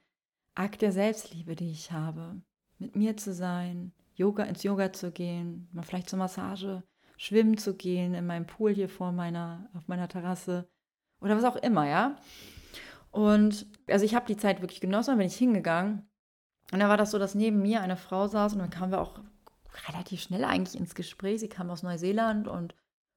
[0.54, 2.40] Akt der Selbstliebe, die ich habe.
[2.78, 6.82] Mit mir zu sein, Yoga, ins Yoga zu gehen, mal vielleicht zur Massage,
[7.16, 10.68] schwimmen zu gehen in meinem Pool hier vor meiner, auf meiner Terrasse
[11.20, 12.16] oder was auch immer, ja.
[13.10, 16.08] Und also ich habe die Zeit wirklich genossen, dann bin ich hingegangen.
[16.72, 19.00] Und da war das so, dass neben mir eine Frau saß und dann kamen wir
[19.00, 19.20] auch
[19.88, 21.40] relativ schnell eigentlich ins Gespräch.
[21.40, 22.74] Sie kam aus Neuseeland und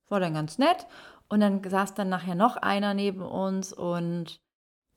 [0.10, 0.88] war dann ganz nett.
[1.28, 4.42] Und dann saß dann nachher noch einer neben uns und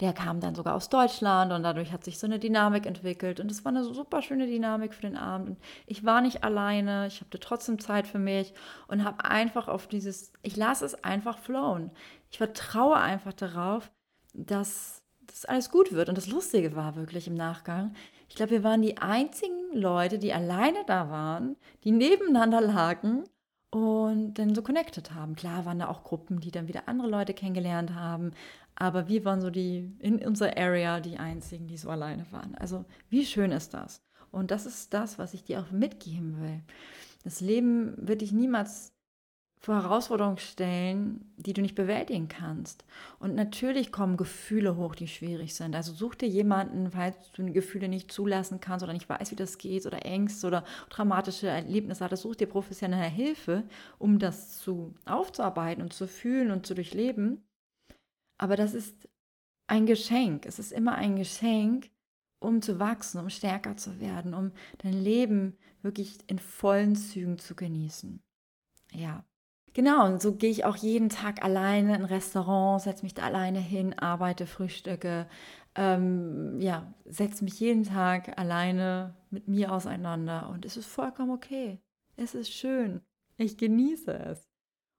[0.00, 3.50] der kam dann sogar aus Deutschland und dadurch hat sich so eine Dynamik entwickelt und
[3.50, 5.50] es war eine super schöne Dynamik für den Abend.
[5.50, 8.52] Und ich war nicht alleine, ich hatte trotzdem Zeit für mich
[8.88, 11.90] und habe einfach auf dieses, ich lasse es einfach flowen.
[12.30, 13.90] Ich vertraue einfach darauf,
[14.34, 16.08] dass das alles gut wird.
[16.08, 17.94] Und das Lustige war wirklich im Nachgang,
[18.28, 23.24] ich glaube, wir waren die einzigen Leute, die alleine da waren, die nebeneinander lagen
[23.76, 25.36] und dann so connected haben.
[25.36, 28.30] Klar waren da auch Gruppen, die dann wieder andere Leute kennengelernt haben,
[28.74, 32.54] aber wir waren so die in unserer Area die einzigen, die so alleine waren.
[32.54, 34.00] Also wie schön ist das?
[34.30, 36.62] Und das ist das, was ich dir auch mitgeben will.
[37.22, 38.95] Das Leben wird dich niemals
[39.66, 42.84] vor Herausforderungen stellen, die du nicht bewältigen kannst.
[43.18, 45.74] Und natürlich kommen Gefühle hoch, die schwierig sind.
[45.74, 49.58] Also such dir jemanden, falls du Gefühle nicht zulassen kannst oder nicht weißt, wie das
[49.58, 53.64] geht oder Ängste oder dramatische Erlebnisse hattest, such dir professionelle Hilfe,
[53.98, 57.44] um das zu aufzuarbeiten und zu fühlen und zu durchleben.
[58.38, 59.08] Aber das ist
[59.66, 60.46] ein Geschenk.
[60.46, 61.90] Es ist immer ein Geschenk,
[62.38, 67.56] um zu wachsen, um stärker zu werden, um dein Leben wirklich in vollen Zügen zu
[67.56, 68.22] genießen.
[68.92, 69.24] Ja.
[69.76, 73.58] Genau, und so gehe ich auch jeden Tag alleine in Restaurants, setze mich da alleine
[73.58, 75.26] hin, arbeite, frühstücke,
[75.74, 81.78] ähm, ja, setze mich jeden Tag alleine mit mir auseinander und es ist vollkommen okay.
[82.16, 83.02] Es ist schön.
[83.36, 84.48] Ich genieße es.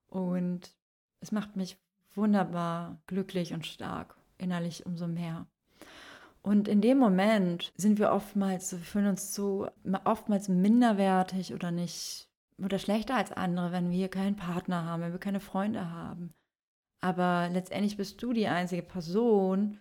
[0.10, 0.76] Und
[1.22, 1.80] es macht mich
[2.13, 5.48] wunderbar glücklich und stark, innerlich umso mehr.
[6.44, 9.68] Und in dem Moment sind wir oftmals, wir fühlen uns so
[10.04, 12.28] oftmals minderwertig oder nicht
[12.63, 16.34] oder schlechter als andere, wenn wir keinen Partner haben, wenn wir keine Freunde haben.
[17.02, 19.80] Aber letztendlich bist du die einzige Person,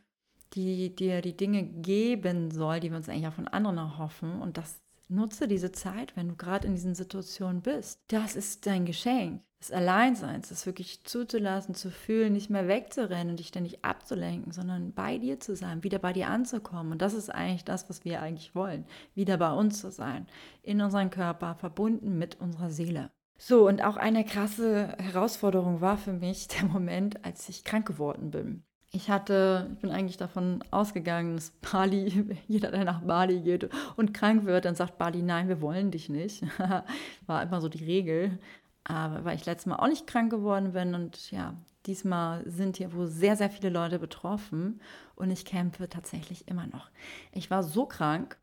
[0.52, 4.40] die dir die Dinge geben soll, die wir uns eigentlich auch von anderen erhoffen.
[4.40, 8.00] Und das nutze diese Zeit, wenn du gerade in diesen Situationen bist.
[8.08, 13.38] Das ist dein Geschenk des Alleinseins, das wirklich zuzulassen, zu fühlen, nicht mehr wegzurennen und
[13.38, 16.92] dich ständig abzulenken, sondern bei dir zu sein, wieder bei dir anzukommen.
[16.92, 20.26] Und das ist eigentlich das, was wir eigentlich wollen, wieder bei uns zu sein,
[20.62, 23.10] in unserem Körper, verbunden mit unserer Seele.
[23.38, 28.30] So, und auch eine krasse Herausforderung war für mich der Moment, als ich krank geworden
[28.30, 28.65] bin.
[28.96, 34.14] Ich hatte, ich bin eigentlich davon ausgegangen, dass Bali, jeder, der nach Bali geht und
[34.14, 36.42] krank wird, dann sagt Bali, nein, wir wollen dich nicht.
[37.26, 38.38] War immer so die Regel.
[38.84, 41.52] Aber weil ich letztes Mal auch nicht krank geworden bin und ja,
[41.84, 44.80] diesmal sind hier wohl sehr, sehr viele Leute betroffen
[45.14, 46.88] und ich campe tatsächlich immer noch.
[47.32, 48.38] Ich war so krank,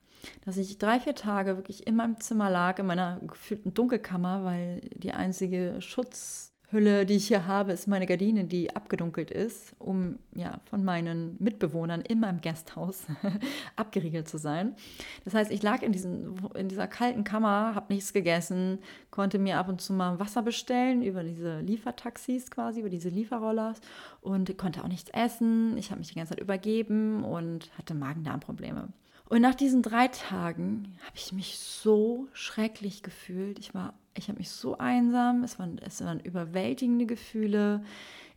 [0.46, 4.82] dass ich drei, vier Tage wirklich in meinem Zimmer lag, in meiner gefühlten Dunkelkammer, weil
[4.94, 10.20] die einzige Schutz Hülle, die ich hier habe, ist meine Gardine, die abgedunkelt ist, um
[10.36, 13.06] ja von meinen Mitbewohnern in meinem Gasthaus
[13.76, 14.76] abgeriegelt zu sein.
[15.24, 18.80] Das heißt, ich lag in, diesen, in dieser kalten Kammer, habe nichts gegessen,
[19.12, 23.80] konnte mir ab und zu mal Wasser bestellen über diese Liefertaxis quasi, über diese Lieferrollers
[24.22, 25.78] und konnte auch nichts essen.
[25.78, 28.90] Ich habe mich die ganze Zeit übergeben und hatte Magen-Darm-Probleme.
[29.30, 33.58] Und nach diesen drei Tagen habe ich mich so schrecklich gefühlt.
[33.58, 35.44] Ich war, ich habe mich so einsam.
[35.44, 37.84] Es waren, es waren überwältigende Gefühle.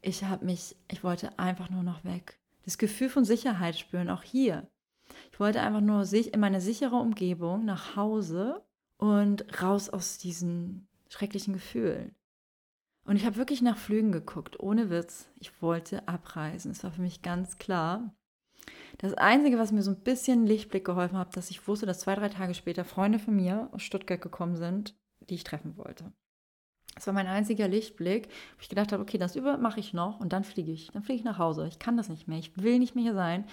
[0.03, 2.39] Ich habe mich, ich wollte einfach nur noch weg.
[2.65, 4.69] Das Gefühl von Sicherheit spüren, auch hier.
[5.33, 8.65] Ich wollte einfach nur sich in meine sichere Umgebung nach Hause
[8.97, 12.15] und raus aus diesen schrecklichen Gefühlen.
[13.05, 15.29] Und ich habe wirklich nach Flügen geguckt, ohne Witz.
[15.39, 16.73] Ich wollte abreisen.
[16.73, 18.13] Es war für mich ganz klar.
[18.99, 22.17] Das Einzige, was mir so ein bisschen Lichtblick geholfen hat, dass ich wusste, dass zwei,
[22.17, 24.97] drei Tage später Freunde von mir aus Stuttgart gekommen sind,
[25.29, 26.13] die ich treffen wollte.
[26.95, 30.19] Das war mein einziger Lichtblick, wo ich gedacht habe, okay, das über mache ich noch
[30.19, 30.91] und dann fliege ich.
[30.93, 31.69] Dann fliege ich nach Hause.
[31.69, 32.39] Ich kann das nicht mehr.
[32.39, 33.45] Ich will nicht mehr hier sein.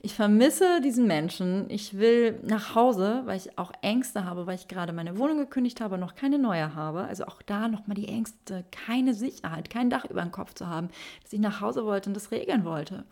[0.00, 1.68] Ich vermisse diesen Menschen.
[1.70, 5.80] Ich will nach Hause, weil ich auch Ängste habe, weil ich gerade meine Wohnung gekündigt
[5.80, 7.00] habe und noch keine neue habe.
[7.00, 10.90] Also auch da nochmal die Ängste, keine Sicherheit, kein Dach über dem Kopf zu haben,
[11.24, 13.06] dass ich nach Hause wollte und das regeln wollte.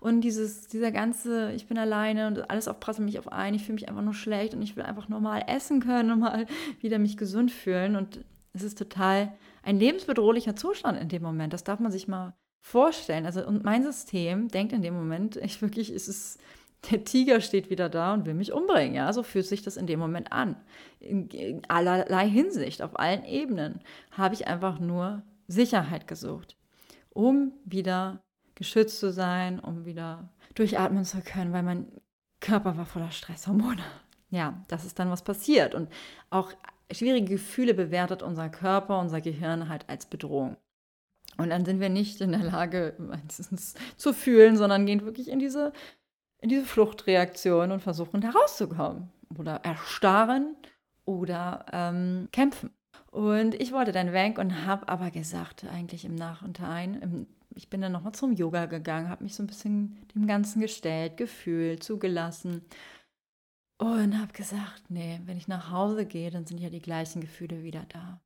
[0.00, 3.74] Und dieses, dieser ganze, ich bin alleine und alles aufpassen mich auf ein, ich fühle
[3.74, 6.46] mich einfach nur schlecht und ich will einfach normal essen können und mal
[6.80, 7.96] wieder mich gesund fühlen.
[7.96, 8.24] Und
[8.54, 11.52] es ist total ein lebensbedrohlicher Zustand in dem Moment.
[11.52, 13.26] Das darf man sich mal vorstellen.
[13.26, 16.38] Also, und mein System denkt in dem Moment, ich wirklich, ist es,
[16.90, 18.94] der Tiger steht wieder da und will mich umbringen.
[18.94, 20.56] Ja, so fühlt sich das in dem Moment an.
[21.00, 23.80] In, in allerlei Hinsicht, auf allen Ebenen,
[24.12, 26.56] habe ich einfach nur Sicherheit gesucht,
[27.10, 28.22] um wieder
[28.54, 31.88] geschützt zu sein, um wieder durchatmen zu können, weil mein
[32.40, 33.82] Körper war voller Stresshormone.
[34.30, 35.74] Ja, das ist dann was passiert.
[35.74, 35.90] Und
[36.30, 36.52] auch
[36.92, 40.56] schwierige Gefühle bewertet unser Körper, unser Gehirn halt als Bedrohung.
[41.36, 45.38] Und dann sind wir nicht in der Lage, meistens zu fühlen, sondern gehen wirklich in
[45.38, 45.72] diese,
[46.40, 49.10] in diese Fluchtreaktion und versuchen da rauszukommen.
[49.38, 50.56] Oder erstarren
[51.04, 52.70] oder ähm, kämpfen.
[53.10, 57.92] Und ich wollte dann weg und habe aber gesagt, eigentlich im Nachhinein, ich bin dann
[57.92, 62.62] nochmal zum Yoga gegangen, habe mich so ein bisschen dem Ganzen gestellt, gefühlt, zugelassen.
[63.78, 67.62] Und habe gesagt, nee, wenn ich nach Hause gehe, dann sind ja die gleichen Gefühle
[67.62, 68.20] wieder da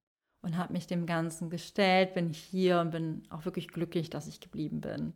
[0.44, 4.40] und habe mich dem Ganzen gestellt, bin hier und bin auch wirklich glücklich, dass ich
[4.40, 5.14] geblieben bin.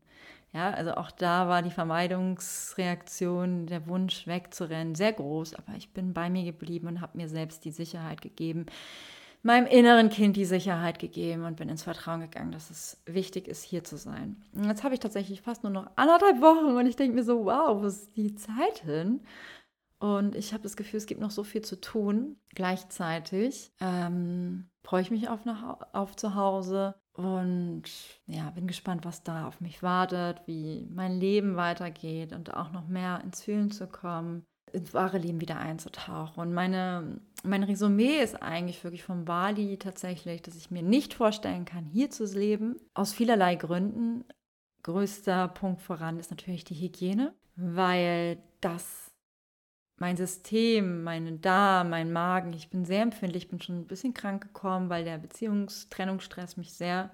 [0.52, 6.14] Ja, also auch da war die Vermeidungsreaktion, der Wunsch wegzurennen sehr groß, aber ich bin
[6.14, 8.64] bei mir geblieben und habe mir selbst die Sicherheit gegeben,
[9.42, 13.62] meinem inneren Kind die Sicherheit gegeben und bin ins Vertrauen gegangen, dass es wichtig ist,
[13.62, 14.36] hier zu sein.
[14.54, 17.44] Und jetzt habe ich tatsächlich fast nur noch anderthalb Wochen und ich denke mir so,
[17.44, 19.20] wow, wo ist die Zeit hin?
[19.98, 22.36] Und ich habe das Gefühl, es gibt noch so viel zu tun.
[22.54, 27.82] Gleichzeitig ähm, freue ich mich auf, nach, auf zu Hause und
[28.26, 32.86] ja, bin gespannt, was da auf mich wartet, wie mein Leben weitergeht und auch noch
[32.86, 36.40] mehr ins Fühlen zu kommen, ins wahre Leben wieder einzutauchen.
[36.40, 41.64] Und meine, mein Resümee ist eigentlich wirklich von Bali tatsächlich, dass ich mir nicht vorstellen
[41.64, 44.24] kann, hier zu leben, aus vielerlei Gründen.
[44.84, 49.07] Größter Punkt voran ist natürlich die Hygiene, weil das
[49.98, 54.42] mein System, meinen Darm, mein Magen, ich bin sehr empfindlich, bin schon ein bisschen krank
[54.42, 57.10] gekommen, weil der Beziehungstrennungsstress mich sehr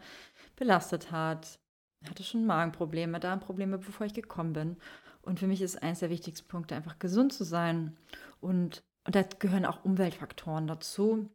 [0.57, 1.59] belastet hat.
[2.03, 4.77] Ich hatte schon Magenprobleme, Darmprobleme, bevor ich gekommen bin.
[5.23, 7.97] Und für mich ist eines der wichtigsten Punkte einfach gesund zu sein.
[8.41, 11.31] Und, und da gehören auch Umweltfaktoren dazu.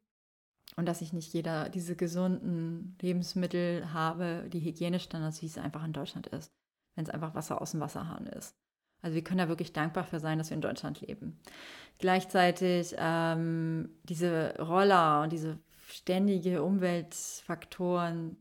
[0.76, 5.94] Und dass ich nicht jeder diese gesunden Lebensmittel habe, die Hygienestandards, wie es einfach in
[5.94, 6.54] Deutschland ist,
[6.96, 8.56] wenn es einfach Wasser aus dem Wasserhahn ist.
[9.02, 11.40] Also wir können da wirklich dankbar für sein, dass wir in Deutschland leben.
[12.00, 15.58] Gleichzeitig ähm, diese Roller und diese
[15.90, 18.38] ständige Umweltfaktoren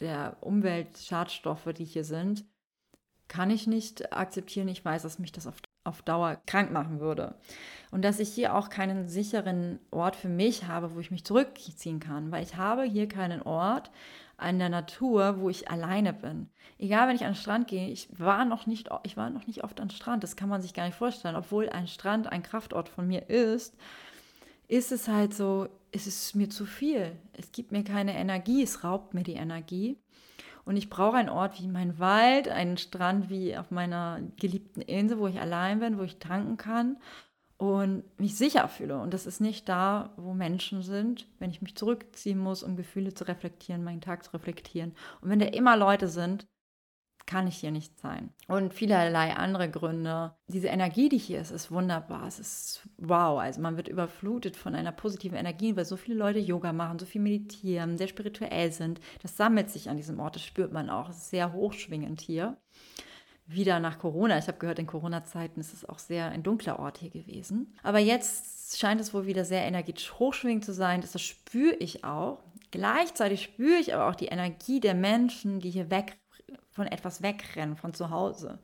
[0.00, 2.44] der Umweltschadstoffe, die hier sind,
[3.26, 4.68] kann ich nicht akzeptieren.
[4.68, 5.56] Ich weiß, dass mich das auf,
[5.88, 7.34] auf Dauer krank machen würde.
[7.90, 12.00] Und dass ich hier auch keinen sicheren Ort für mich habe, wo ich mich zurückziehen
[12.00, 13.90] kann, weil ich habe hier keinen Ort,
[14.38, 16.48] an der Natur, wo ich alleine bin.
[16.78, 19.64] Egal, wenn ich an den Strand gehe, ich war noch nicht, ich war noch nicht
[19.64, 20.22] oft am Strand.
[20.22, 21.34] Das kann man sich gar nicht vorstellen.
[21.34, 23.76] Obwohl ein Strand ein Kraftort von mir ist,
[24.68, 27.16] ist es halt so, ist es mir zu viel.
[27.32, 29.98] Es gibt mir keine Energie, es raubt mir die Energie.
[30.68, 35.18] Und ich brauche einen Ort wie mein Wald, einen Strand wie auf meiner geliebten Insel,
[35.18, 36.98] wo ich allein bin, wo ich tanken kann
[37.56, 39.00] und mich sicher fühle.
[39.00, 43.14] Und das ist nicht da, wo Menschen sind, wenn ich mich zurückziehen muss, um Gefühle
[43.14, 44.94] zu reflektieren, meinen Tag zu reflektieren.
[45.22, 46.46] Und wenn da immer Leute sind,
[47.28, 48.30] kann ich hier nicht sein.
[48.48, 50.32] Und vielerlei andere Gründe.
[50.48, 52.26] Diese Energie, die hier ist, ist wunderbar.
[52.26, 53.38] Es ist wow.
[53.38, 57.04] Also man wird überflutet von einer positiven Energie, weil so viele Leute Yoga machen, so
[57.04, 59.00] viel meditieren, sehr spirituell sind.
[59.22, 61.10] Das sammelt sich an diesem Ort, das spürt man auch.
[61.10, 62.56] Es ist sehr hochschwingend hier.
[63.46, 64.38] Wieder nach Corona.
[64.38, 67.74] Ich habe gehört, in Corona-Zeiten ist es auch sehr ein dunkler Ort hier gewesen.
[67.82, 71.02] Aber jetzt scheint es wohl wieder sehr energetisch hochschwingend zu sein.
[71.02, 72.42] Das, spüre ich auch.
[72.70, 76.18] Gleichzeitig spüre ich aber auch die Energie der Menschen, die hier weg
[76.70, 78.58] von etwas wegrennen, von zu Hause.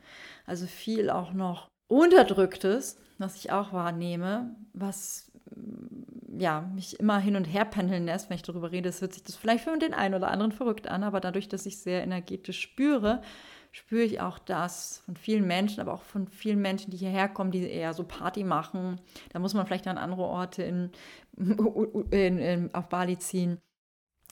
[0.46, 7.36] Also viel auch noch Unterdrücktes, was ich auch wahrnehme, was mm, ja, mich immer hin
[7.36, 9.94] und her pendeln lässt, wenn ich darüber rede, es hört sich das vielleicht für den
[9.94, 13.22] einen oder anderen verrückt an, aber dadurch, dass ich sehr energetisch spüre,
[13.70, 17.50] spüre ich auch das von vielen Menschen, aber auch von vielen Menschen, die hierher kommen,
[17.50, 19.00] die eher so Party machen.
[19.32, 20.90] Da muss man vielleicht an andere Orte in,
[22.10, 23.58] in, in, auf Bali ziehen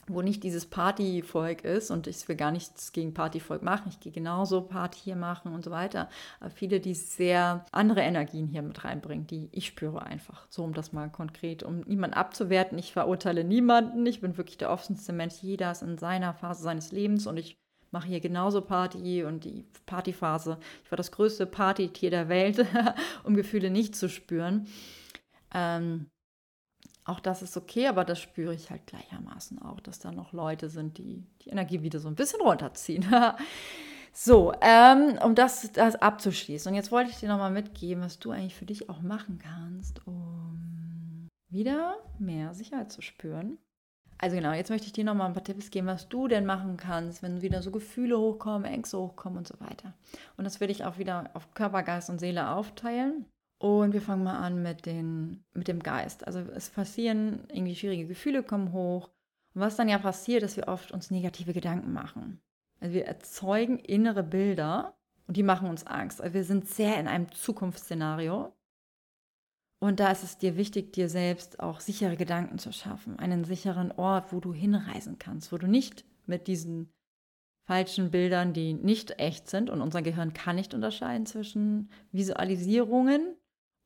[0.08, 4.12] wo nicht dieses Partyvolk ist und ich will gar nichts gegen Partyvolk machen, ich gehe
[4.12, 6.08] genauso Party hier machen und so weiter,
[6.40, 10.74] aber viele, die sehr andere Energien hier mit reinbringen, die ich spüre einfach, so um
[10.74, 15.36] das mal konkret, um niemanden abzuwerten, ich verurteile niemanden, ich bin wirklich der offenste Mensch,
[15.40, 17.58] jeder ist in seiner Phase seines Lebens und ich
[17.92, 22.66] mache hier genauso Party und die Partyphase, ich war das größte Partytier der Welt,
[23.24, 24.66] um Gefühle nicht zu spüren.
[25.54, 26.06] Ähm,
[27.04, 30.68] auch das ist okay, aber das spüre ich halt gleichermaßen auch, dass da noch Leute
[30.68, 33.04] sind, die die Energie wieder so ein bisschen runterziehen.
[34.12, 36.70] so, ähm, um das, das abzuschließen.
[36.70, 40.06] Und jetzt wollte ich dir nochmal mitgeben, was du eigentlich für dich auch machen kannst,
[40.06, 43.58] um wieder mehr Sicherheit zu spüren.
[44.18, 46.76] Also genau, jetzt möchte ich dir nochmal ein paar Tipps geben, was du denn machen
[46.76, 49.94] kannst, wenn wieder so Gefühle hochkommen, Ängste hochkommen und so weiter.
[50.36, 53.26] Und das will ich auch wieder auf Körper, Geist und Seele aufteilen.
[53.62, 56.26] Und wir fangen mal an mit, den, mit dem Geist.
[56.26, 59.08] Also es passieren irgendwie schwierige Gefühle, kommen hoch.
[59.54, 62.40] Und was dann ja passiert, ist, wir oft uns negative Gedanken machen.
[62.80, 64.98] Also wir erzeugen innere Bilder
[65.28, 66.20] und die machen uns Angst.
[66.20, 68.52] Also wir sind sehr in einem Zukunftsszenario.
[69.78, 73.20] Und da ist es dir wichtig, dir selbst auch sichere Gedanken zu schaffen.
[73.20, 76.92] Einen sicheren Ort, wo du hinreisen kannst, wo du nicht mit diesen
[77.68, 83.36] falschen Bildern, die nicht echt sind, und unser Gehirn kann nicht unterscheiden zwischen Visualisierungen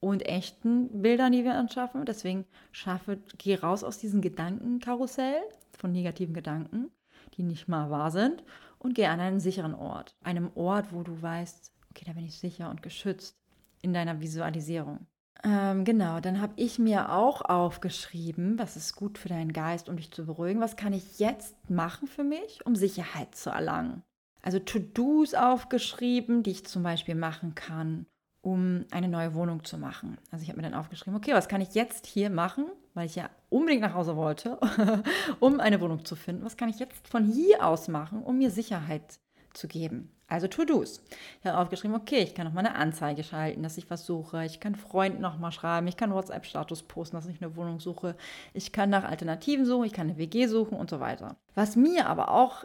[0.00, 2.04] und echten Bildern, die wir anschaffen.
[2.04, 5.40] Deswegen schaffe, geh raus aus diesem Gedankenkarussell
[5.76, 6.90] von negativen Gedanken,
[7.36, 8.42] die nicht mal wahr sind,
[8.78, 10.14] und geh an einen sicheren Ort.
[10.22, 13.36] Einem Ort, wo du weißt, okay, da bin ich sicher und geschützt
[13.82, 15.06] in deiner Visualisierung.
[15.44, 19.96] Ähm, genau, dann habe ich mir auch aufgeschrieben, was ist gut für deinen Geist, um
[19.96, 20.60] dich zu beruhigen.
[20.60, 24.02] Was kann ich jetzt machen für mich, um Sicherheit zu erlangen?
[24.42, 28.06] Also To-Dos aufgeschrieben, die ich zum Beispiel machen kann,
[28.46, 30.18] um eine neue Wohnung zu machen.
[30.30, 33.16] Also ich habe mir dann aufgeschrieben, okay, was kann ich jetzt hier machen, weil ich
[33.16, 34.60] ja unbedingt nach Hause wollte,
[35.40, 36.44] um eine Wohnung zu finden.
[36.44, 39.18] Was kann ich jetzt von hier aus machen, um mir Sicherheit
[39.52, 40.12] zu geben?
[40.28, 41.02] Also To-Dos.
[41.40, 44.44] Ich habe aufgeschrieben, okay, ich kann noch mal eine Anzeige schalten, dass ich was suche.
[44.44, 45.88] Ich kann Freunden noch mal schreiben.
[45.88, 48.14] Ich kann WhatsApp-Status posten, dass ich eine Wohnung suche.
[48.54, 49.86] Ich kann nach Alternativen suchen.
[49.86, 51.34] Ich kann eine WG suchen und so weiter.
[51.56, 52.64] Was mir aber auch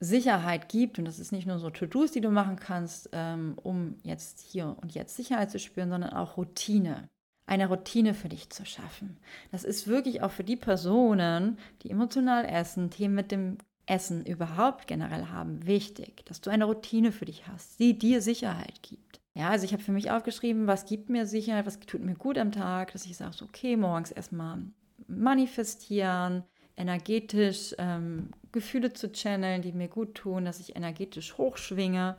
[0.00, 3.96] Sicherheit gibt, und das ist nicht nur so To-Dos, die du machen kannst, ähm, um
[4.02, 7.08] jetzt hier und jetzt Sicherheit zu spüren, sondern auch Routine.
[7.46, 9.18] Eine Routine für dich zu schaffen.
[9.52, 14.86] Das ist wirklich auch für die Personen, die emotional essen, Themen mit dem Essen überhaupt
[14.86, 19.20] generell haben, wichtig, dass du eine Routine für dich hast, die dir Sicherheit gibt.
[19.34, 22.38] Ja, also ich habe für mich aufgeschrieben, was gibt mir Sicherheit, was tut mir gut
[22.38, 24.62] am Tag, dass ich sage, so, okay, morgens erstmal
[25.08, 26.44] manifestieren,
[26.76, 32.16] energetisch ähm, Gefühle zu channeln, die mir gut tun, dass ich energetisch hochschwinge,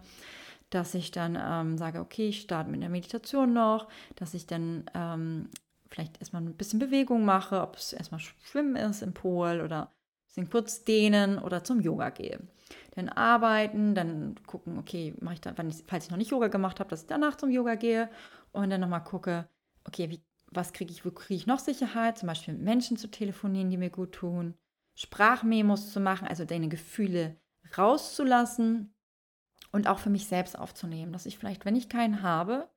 [0.69, 4.85] dass ich dann ähm, sage, okay, ich starte mit der Meditation noch, dass ich dann
[4.93, 5.49] ähm,
[5.89, 10.25] vielleicht erstmal ein bisschen Bewegung mache, ob es erstmal Schwimmen ist im Pool oder ein
[10.27, 12.39] bisschen kurz dehnen oder zum Yoga gehe.
[12.95, 16.79] Dann arbeiten, dann gucken, okay, mache ich dann, ich, falls ich noch nicht Yoga gemacht
[16.79, 18.09] habe, dass ich danach zum Yoga gehe
[18.53, 19.47] und dann nochmal gucke,
[19.85, 23.09] okay, wie, was kriege ich, wo kriege ich noch Sicherheit, zum Beispiel mit Menschen zu
[23.09, 24.53] telefonieren, die mir gut tun,
[24.95, 27.37] Sprachmemos zu machen, also deine Gefühle
[27.77, 28.93] rauszulassen
[29.71, 32.69] und auch für mich selbst aufzunehmen, dass ich vielleicht, wenn ich keinen habe,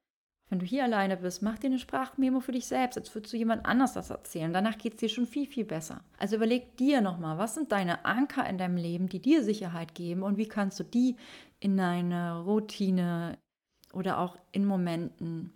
[0.50, 3.38] wenn du hier alleine bist, mach dir eine Sprachmemo für dich selbst, als würdest du
[3.38, 4.52] jemand anders das erzählen.
[4.52, 6.04] Danach geht es dir schon viel, viel besser.
[6.18, 10.22] Also überleg dir nochmal, was sind deine Anker in deinem Leben, die dir Sicherheit geben
[10.22, 11.16] und wie kannst du die
[11.60, 13.38] in deine Routine
[13.92, 15.54] oder auch in Momenten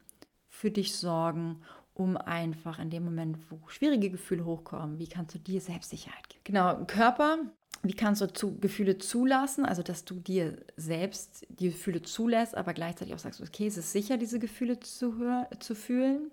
[0.48, 1.62] für dich sorgen
[1.98, 6.42] um einfach in dem Moment, wo schwierige Gefühle hochkommen, wie kannst du dir Selbstsicherheit geben?
[6.44, 7.38] Genau, Körper
[7.82, 9.64] wie kannst du zu, Gefühle zulassen?
[9.64, 13.92] Also, dass du dir selbst die Gefühle zulässt, aber gleichzeitig auch sagst, okay, es ist
[13.92, 15.14] sicher, diese Gefühle zu,
[15.60, 16.30] zu fühlen.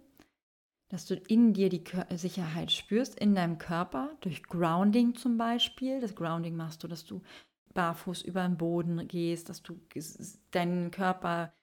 [0.90, 1.84] Dass du in dir die
[2.16, 6.00] Sicherheit spürst, in deinem Körper, durch Grounding zum Beispiel.
[6.00, 7.22] Das Grounding machst du, dass du
[7.74, 9.80] barfuß über den Boden gehst, dass du
[10.52, 11.54] deinen Körper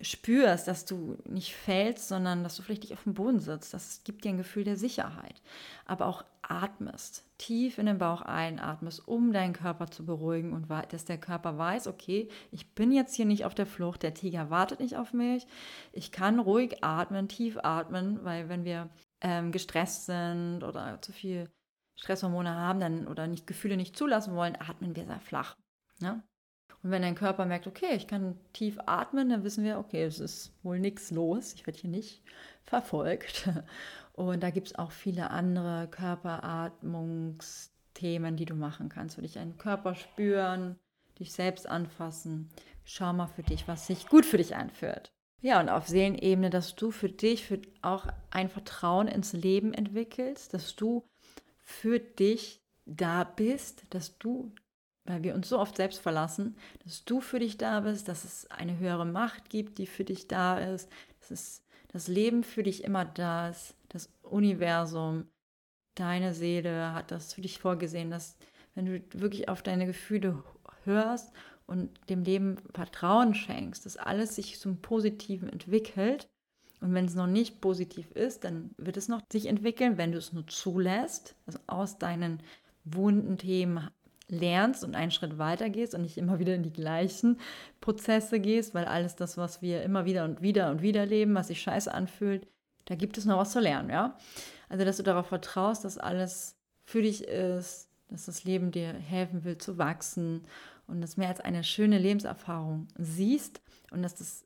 [0.00, 3.74] spürst, dass du nicht fällst, sondern dass du vielleicht dich auf dem Boden sitzt.
[3.74, 5.40] Das gibt dir ein Gefühl der Sicherheit.
[5.84, 11.04] Aber auch atmest, tief in den Bauch einatmest, um deinen Körper zu beruhigen und dass
[11.04, 14.80] der Körper weiß, okay, ich bin jetzt hier nicht auf der Flucht, der Tiger wartet
[14.80, 15.46] nicht auf mich.
[15.92, 18.90] Ich kann ruhig atmen, tief atmen, weil wenn wir
[19.20, 21.48] ähm, gestresst sind oder zu viel
[21.94, 25.56] Stresshormone haben dann, oder nicht Gefühle nicht zulassen wollen, atmen wir sehr flach.
[26.00, 26.22] Ne?
[26.82, 30.18] Und wenn dein Körper merkt, okay, ich kann tief atmen, dann wissen wir, okay, es
[30.18, 32.22] ist wohl nichts los, ich werde hier nicht
[32.64, 33.50] verfolgt.
[34.14, 39.14] Und da gibt es auch viele andere Körperatmungsthemen, die du machen kannst.
[39.14, 40.78] Für dich einen Körper spüren,
[41.18, 42.50] dich selbst anfassen.
[42.84, 45.12] Schau mal für dich, was sich gut für dich anfühlt.
[45.40, 50.54] Ja, und auf Seelenebene, dass du für dich für auch ein Vertrauen ins Leben entwickelst,
[50.54, 51.04] dass du
[51.62, 54.52] für dich da bist, dass du
[55.04, 58.50] weil wir uns so oft selbst verlassen, dass du für dich da bist, dass es
[58.50, 60.88] eine höhere Macht gibt, die für dich da ist,
[61.20, 65.26] dass es, das Leben für dich immer da ist, das Universum,
[65.94, 68.36] deine Seele hat das für dich vorgesehen, dass
[68.74, 70.42] wenn du wirklich auf deine Gefühle
[70.84, 71.32] hörst
[71.66, 76.28] und dem Leben Vertrauen schenkst, dass alles sich zum Positiven entwickelt.
[76.80, 80.18] Und wenn es noch nicht positiv ist, dann wird es noch sich entwickeln, wenn du
[80.18, 82.42] es nur zulässt, also aus deinen
[82.84, 83.88] wunden Themen
[84.32, 87.38] lernst und einen Schritt weiter gehst und nicht immer wieder in die gleichen
[87.80, 91.48] Prozesse gehst, weil alles das, was wir immer wieder und wieder und wieder leben, was
[91.48, 92.48] sich scheiße anfühlt,
[92.86, 94.16] da gibt es noch was zu lernen, ja?
[94.68, 99.44] Also, dass du darauf vertraust, dass alles für dich ist, dass das Leben dir helfen
[99.44, 100.44] will zu wachsen
[100.86, 103.60] und das mehr als eine schöne Lebenserfahrung siehst
[103.90, 104.44] und dass das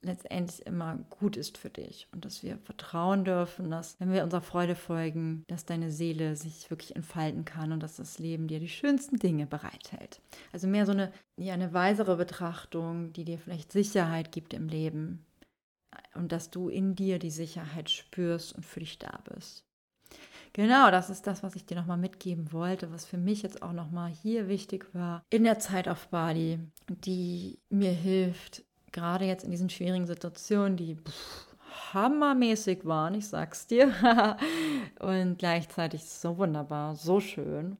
[0.00, 4.42] letztendlich immer gut ist für dich und dass wir vertrauen dürfen, dass wenn wir unserer
[4.42, 8.68] Freude folgen, dass deine Seele sich wirklich entfalten kann und dass das Leben dir die
[8.68, 10.20] schönsten Dinge bereithält.
[10.52, 15.26] Also mehr so eine, ja, eine weisere Betrachtung, die dir vielleicht Sicherheit gibt im Leben
[16.14, 19.64] und dass du in dir die Sicherheit spürst und für dich da bist.
[20.52, 23.72] Genau, das ist das, was ich dir nochmal mitgeben wollte, was für mich jetzt auch
[23.72, 29.50] nochmal hier wichtig war in der Zeit auf Bali, die mir hilft, gerade jetzt in
[29.50, 31.48] diesen schwierigen Situationen, die pff,
[31.94, 33.92] hammermäßig waren, ich sag's dir,
[35.00, 37.78] und gleichzeitig so wunderbar, so schön.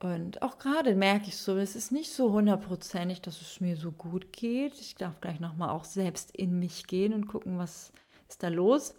[0.00, 3.92] Und auch gerade merke ich so, es ist nicht so hundertprozentig, dass es mir so
[3.92, 4.74] gut geht.
[4.80, 7.92] Ich darf gleich nochmal auch selbst in mich gehen und gucken, was
[8.28, 8.94] ist da los.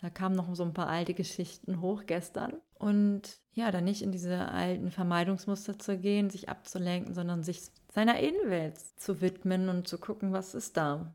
[0.00, 2.54] Da kamen noch so ein paar alte Geschichten hoch gestern.
[2.74, 7.62] Und ja, dann nicht in diese alten Vermeidungsmuster zu gehen, sich abzulenken, sondern sich
[7.92, 11.14] seiner Innenwelt zu widmen und zu gucken, was ist da?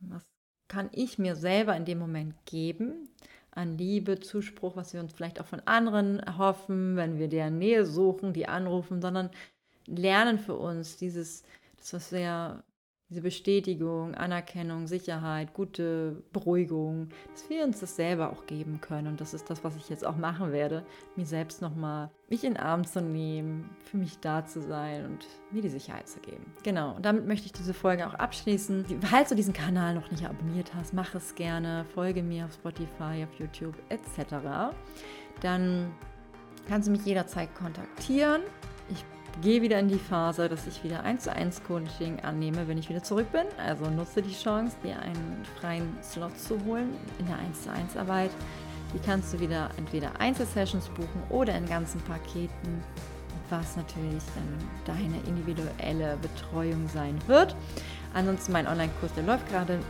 [0.00, 0.24] Was
[0.68, 3.08] kann ich mir selber in dem Moment geben?
[3.50, 7.86] An Liebe, Zuspruch, was wir uns vielleicht auch von anderen erhoffen, wenn wir deren Nähe
[7.86, 9.30] suchen, die anrufen, sondern
[9.86, 11.44] lernen für uns dieses,
[11.76, 12.64] das, was wir
[13.10, 19.08] diese Bestätigung, Anerkennung, Sicherheit, gute Beruhigung, dass wir uns das selber auch geben können.
[19.08, 20.84] Und das ist das, was ich jetzt auch machen werde,
[21.14, 25.26] mir selbst nochmal mich in den Arm zu nehmen, für mich da zu sein und
[25.50, 26.44] mir die Sicherheit zu geben.
[26.62, 28.86] Genau, und damit möchte ich diese Folge auch abschließen.
[29.02, 33.24] Falls du diesen Kanal noch nicht abonniert hast, mach es gerne, folge mir auf Spotify,
[33.24, 34.74] auf YouTube etc.
[35.40, 35.92] Dann
[36.66, 38.42] kannst du mich jederzeit kontaktieren.
[39.42, 42.88] Gehe wieder in die Phase, dass ich wieder 1 zu 1 Coaching annehme, wenn ich
[42.88, 43.42] wieder zurück bin.
[43.58, 47.96] Also nutze die Chance, dir einen freien Slot zu holen in der 1 zu 1
[47.96, 48.30] Arbeit.
[48.94, 52.82] Die kannst du wieder entweder Einzelsessions buchen oder in ganzen Paketen,
[53.50, 57.56] was natürlich dann deine individuelle Betreuung sein wird.
[58.14, 59.80] Ansonsten mein Online-Kurs, der läuft gerade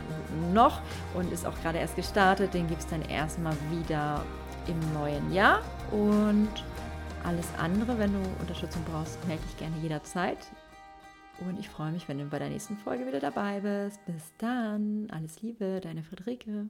[0.53, 0.81] noch
[1.13, 2.55] und ist auch gerade erst gestartet.
[2.55, 4.25] Den gibt es dann erstmal wieder
[4.65, 5.61] im neuen Jahr.
[5.91, 6.49] Und
[7.25, 10.37] alles andere, wenn du Unterstützung brauchst, melde dich gerne jederzeit.
[11.39, 14.05] Und ich freue mich, wenn du bei der nächsten Folge wieder dabei bist.
[14.05, 15.07] Bis dann.
[15.11, 16.69] Alles Liebe, deine Friederike.